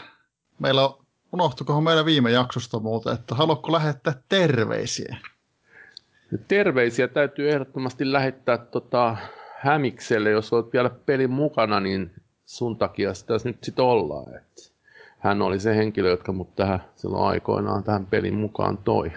[0.60, 5.18] meillä on, unohtukohan meidän viime jaksosta muuten, että haluatko lähettää terveisiä?
[6.48, 9.18] Terveisiä täytyy ehdottomasti lähettää tota,
[9.58, 12.12] Hämikselle, jos olet vielä pelin mukana, niin
[12.46, 14.36] sun takia sitä nyt sitten ollaan.
[14.36, 14.74] Et
[15.20, 19.12] hän oli se henkilö, joka mut tähän silloin aikoinaan tähän pelin mukaan toi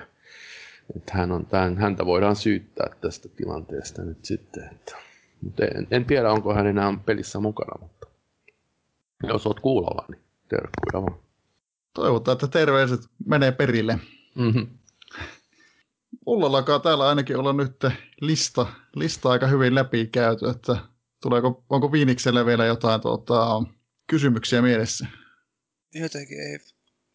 [0.97, 4.69] että hän on tämän, häntä voidaan syyttää tästä tilanteesta nyt sitten.
[4.73, 4.97] Että,
[5.41, 8.07] mutta en, en tiedä, onko hän enää pelissä mukana, mutta
[9.23, 11.27] jos olet kuulolla, niin terkkuja vaan.
[11.95, 13.99] Toivotaan, että terveiset menee perille.
[14.35, 14.67] Mm-hmm.
[16.27, 17.85] Mulla täällä ainakin olla nyt
[18.21, 20.77] lista, lista aika hyvin läpi käyty, että
[21.23, 23.63] tuleeko, onko Viinikselle vielä jotain tuota,
[24.07, 25.07] kysymyksiä mielessä?
[25.95, 26.59] Jotenkin ei.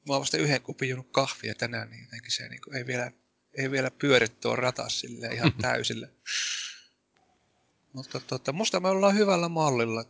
[0.07, 3.11] Mä oon vasta yhden kupin kahvia tänään, niin jotenkin se niin kuin, ei vielä
[3.57, 6.09] ei vielä pyöri tuo rata sille ihan täysille.
[7.93, 10.03] Mutta tota, musta me ollaan hyvällä mallilla.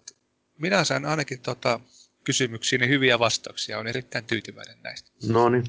[0.57, 1.79] Minä sain ainakin tota,
[2.23, 3.77] kysymyksiin hyviä vastauksia.
[3.77, 5.11] Olen erittäin tyytyväinen näistä.
[5.27, 5.63] No niin.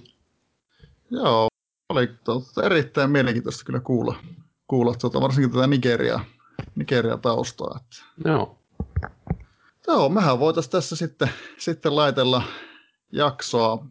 [1.10, 1.48] Joo,
[1.88, 4.24] oli tota, erittäin mielenkiintoista kyllä kuulla,
[4.68, 6.20] kuulla tota, varsinkin tätä Nigeria,
[6.74, 7.80] Nigeria taustaa.
[7.80, 8.28] Että.
[8.30, 8.58] Joo.
[9.86, 12.42] Joo, mehän voitaisiin tässä sitten, sitten laitella
[13.12, 13.86] jaksoa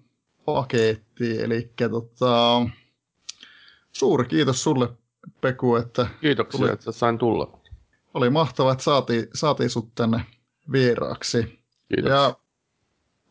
[0.45, 1.41] pakettiin.
[1.41, 2.61] Eli tota,
[3.91, 4.89] Suuri kiitos sulle,
[5.41, 6.07] Peku, että...
[6.21, 6.71] Kiitoksia, tuli.
[6.71, 7.59] että sain tulla.
[8.13, 10.25] Oli mahtavaa, että saatiin, saatiin sut tänne
[10.71, 11.59] vieraaksi.
[11.87, 12.11] Kiitos.
[12.11, 12.35] Ja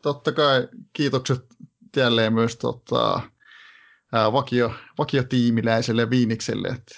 [0.01, 1.45] totta kai kiitokset
[1.95, 3.21] jälleen myös tota,
[4.11, 6.67] ää, vakio, vakiotiimiläiselle Viinikselle.
[6.67, 6.95] Että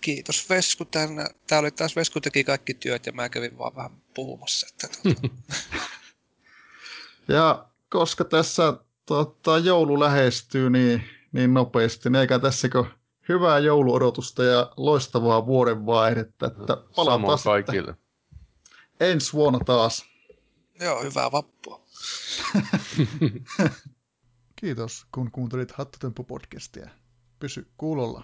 [0.00, 1.24] Kiitos Vesku tänne.
[1.46, 4.66] Tää oli taas Vesku teki kaikki työt ja mä kävin vaan vähän puhumassa.
[4.70, 5.28] Että tuota,
[7.28, 8.74] Ja koska tässä
[9.06, 12.84] tota, joulu lähestyy niin, niin nopeasti, niin eikä tässäkö
[13.28, 17.94] hyvää jouluodotusta ja loistavaa vuodenvaihdetta, että palataan Samoin sitten kaikille.
[19.00, 20.04] ensi vuonna taas.
[20.80, 21.80] joo, hyvää vappua.
[24.60, 26.88] Kiitos, kun kuuntelit Hattutemppu-podcastia.
[27.38, 28.22] Pysy kuulolla.